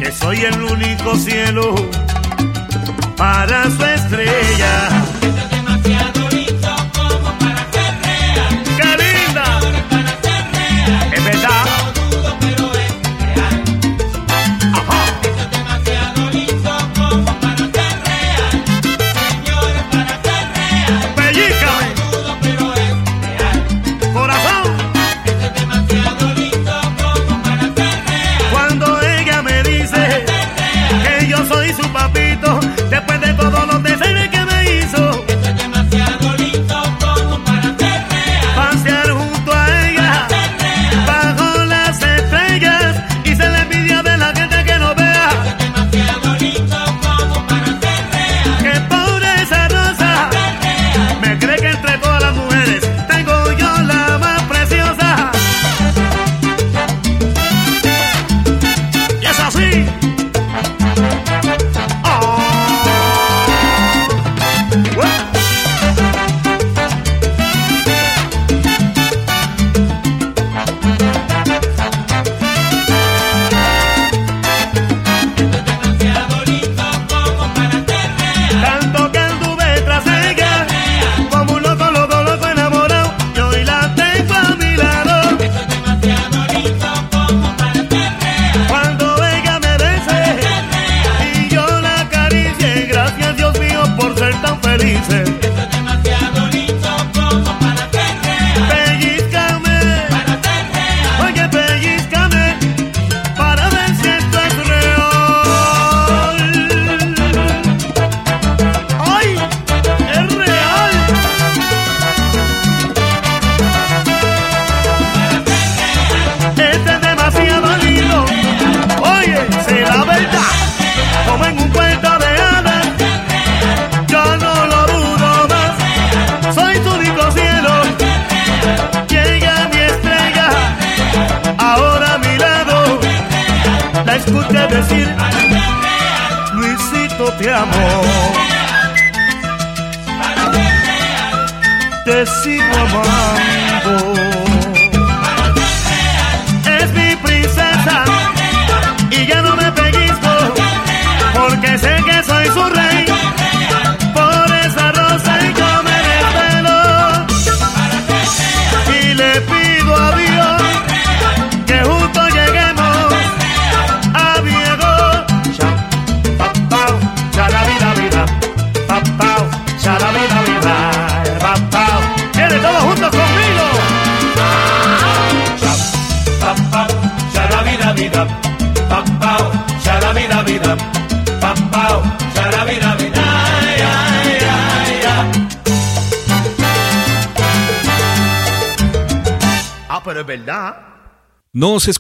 [0.01, 1.75] que soy el único cielo
[3.17, 4.89] para su estrella.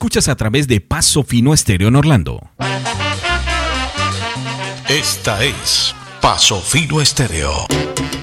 [0.08, 2.40] Escuchas a través de Paso Fino Estéreo en Orlando.
[4.88, 7.66] Esta es Paso Fino Estéreo.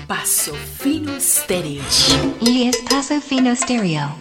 [0.07, 1.83] Paso Fino Stereo.
[2.41, 4.15] Y es Paso Fino Stereo.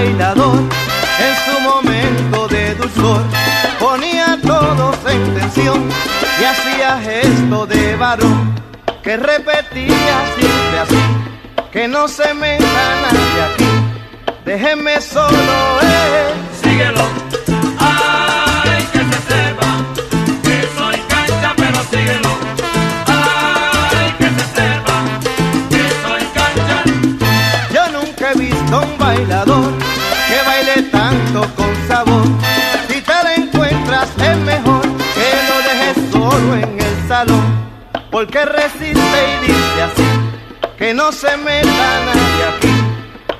[0.00, 0.58] bailador
[1.26, 3.22] en su momento de dulzor.
[3.78, 5.88] Ponía a todos en tensión
[6.40, 8.54] y hacía gesto de varón
[9.02, 11.02] que repetía siempre así:
[11.72, 13.72] que no se meta nadie aquí,
[14.44, 16.32] déjenme solo, eh.
[16.62, 17.04] Síguelo,
[17.78, 19.70] ay, que se sepa
[20.44, 22.32] que soy cancha, pero síguelo,
[23.06, 24.96] ay, que se sepa
[25.72, 26.76] que soy cancha.
[27.74, 29.49] Yo nunca he visto un bailador
[38.10, 40.02] Porque resiste y dice así,
[40.76, 42.74] que no se meta nadie aquí.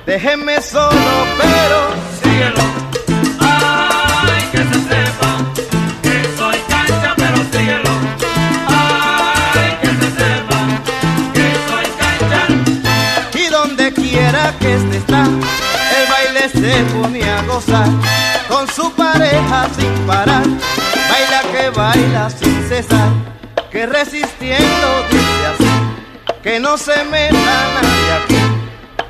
[0.05, 0.91] Déjenme solo,
[1.37, 1.89] pero
[2.23, 2.63] síguelo.
[3.39, 5.31] Ay, que se sepa
[6.01, 7.91] que soy cancha, pero síguelo.
[8.67, 10.59] Ay, que se sepa
[11.33, 13.39] que soy cancha.
[13.39, 17.89] Y donde quiera que este está, el baile se pone a gozar
[18.47, 20.43] con su pareja sin parar.
[21.09, 23.09] Baila que baila sin cesar,
[23.71, 28.35] que resistiendo dice así, que no se meta nadie aquí.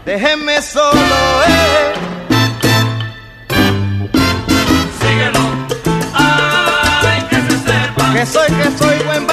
[0.06, 0.94] Déjenme solo,
[1.48, 1.94] eh.
[5.02, 5.40] Síguelo.
[6.14, 9.26] Ay, que se sepa Que soy, que soy buen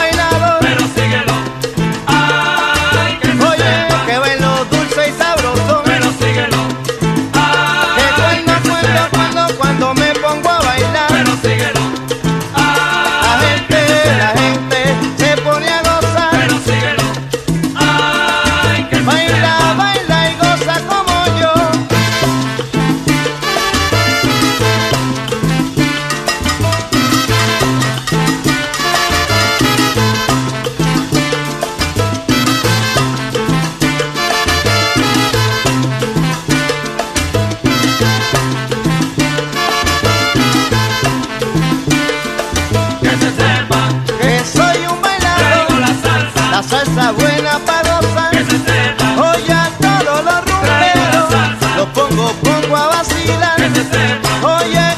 [53.58, 54.94] Oye,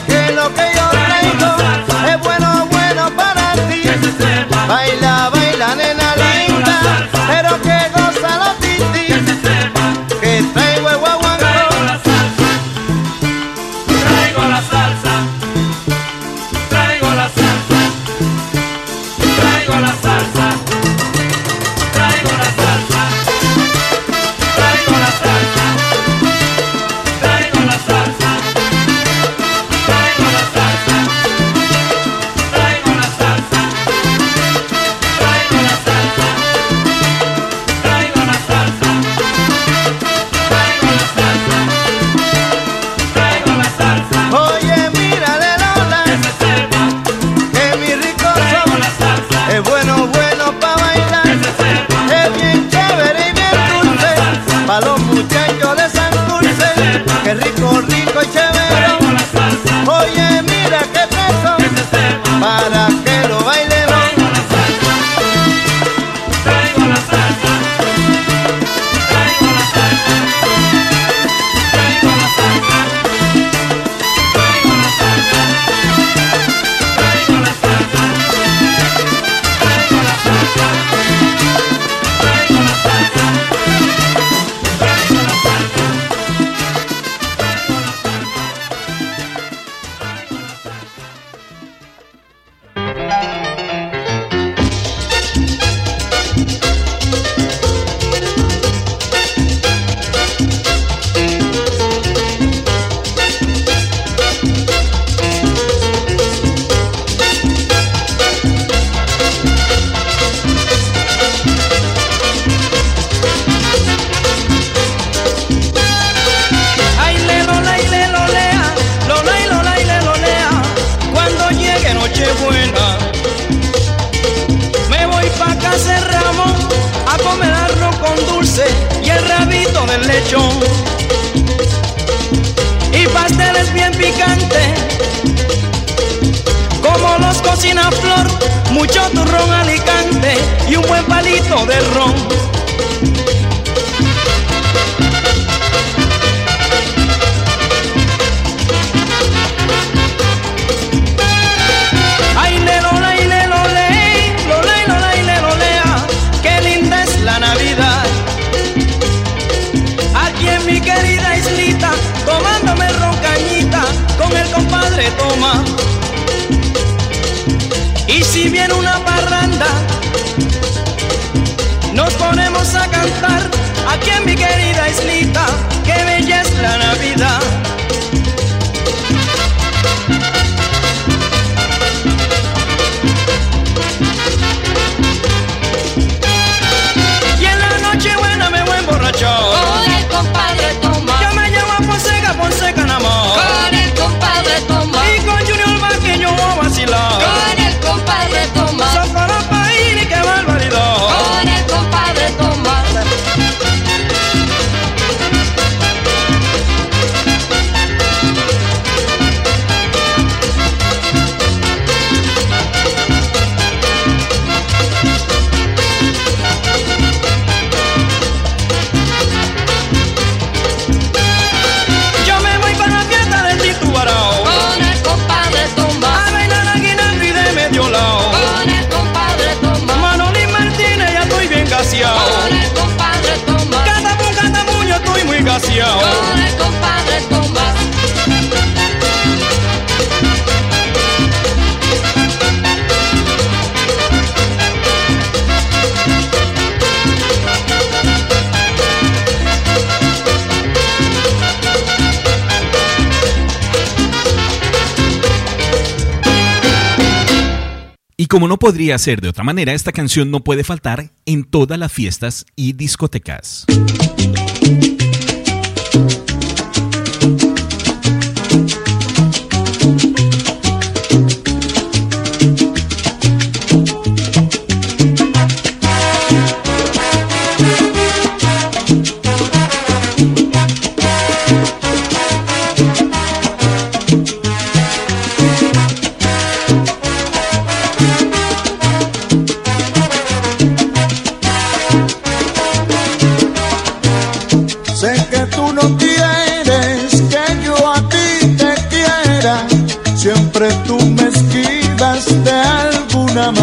[258.30, 261.92] como no podría ser de otra manera, esta canción no puede faltar en todas las
[261.92, 263.66] fiestas y discotecas.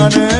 [0.09, 0.36] 나는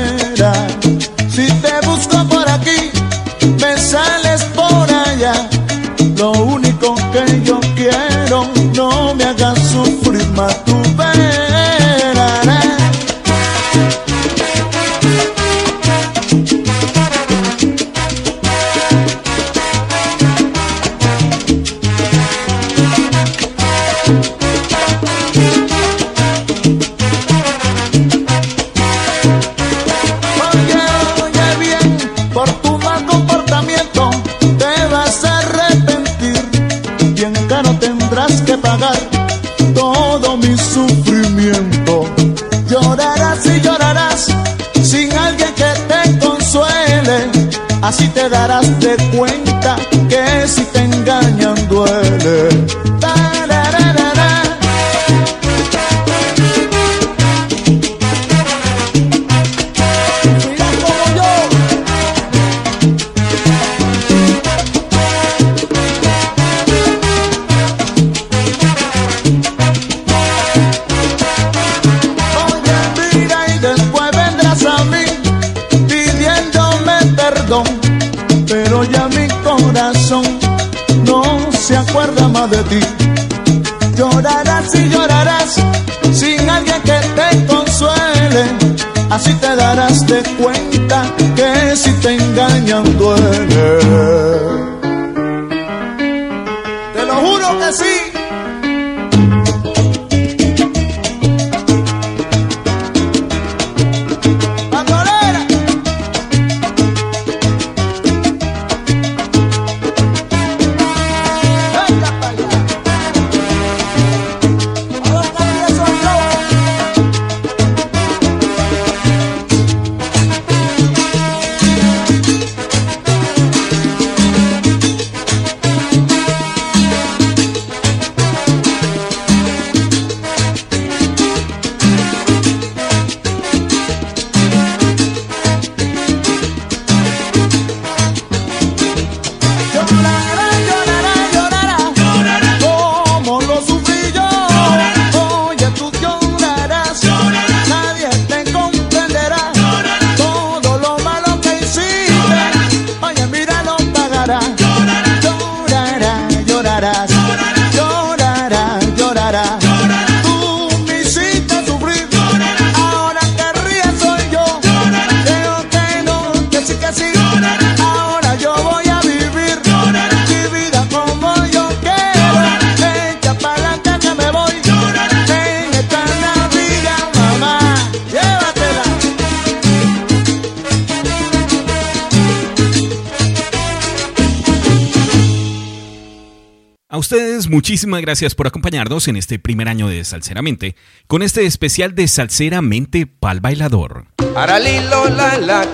[186.98, 190.76] A ustedes muchísimas gracias por acompañarnos en este primer año de Salceramente,
[191.06, 194.08] con este especial de Salceramente pa'l bailador.
[194.36, 195.04] Aralilo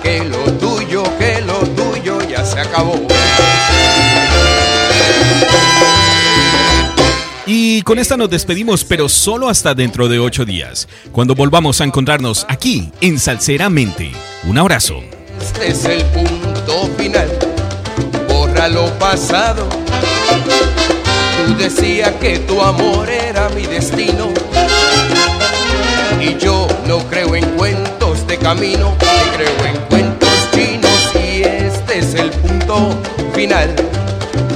[0.02, 3.08] que lo tuyo, que lo tuyo ya se acabó.
[7.46, 11.84] Y con esta nos despedimos, pero solo hasta dentro de ocho días, cuando volvamos a
[11.84, 14.12] encontrarnos aquí en Salceramente.
[14.42, 15.02] Un abrazo.
[15.40, 17.30] Este es el punto final.
[18.28, 19.66] Borra lo pasado
[21.44, 24.32] Tú decías que tu amor era mi destino.
[26.18, 28.94] Y yo no creo en cuentos de camino,
[29.36, 31.14] creo en cuentos chinos.
[31.14, 32.96] Y este es el punto
[33.34, 33.74] final.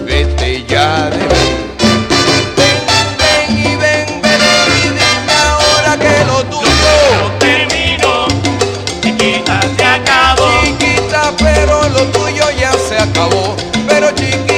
[0.06, 1.24] Vete ya de mí.
[2.56, 2.78] ven,
[3.19, 5.01] ven y ven, vene
[5.47, 8.28] ahora que lo tuyo, lo termino,
[9.02, 13.55] chiquita se acabó, chiquita, pero lo tuyo ya se acabó.
[13.86, 14.57] Pero chiquita.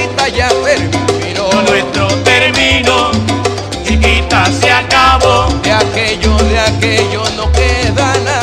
[6.01, 8.40] aquello, de aquello no queda nada.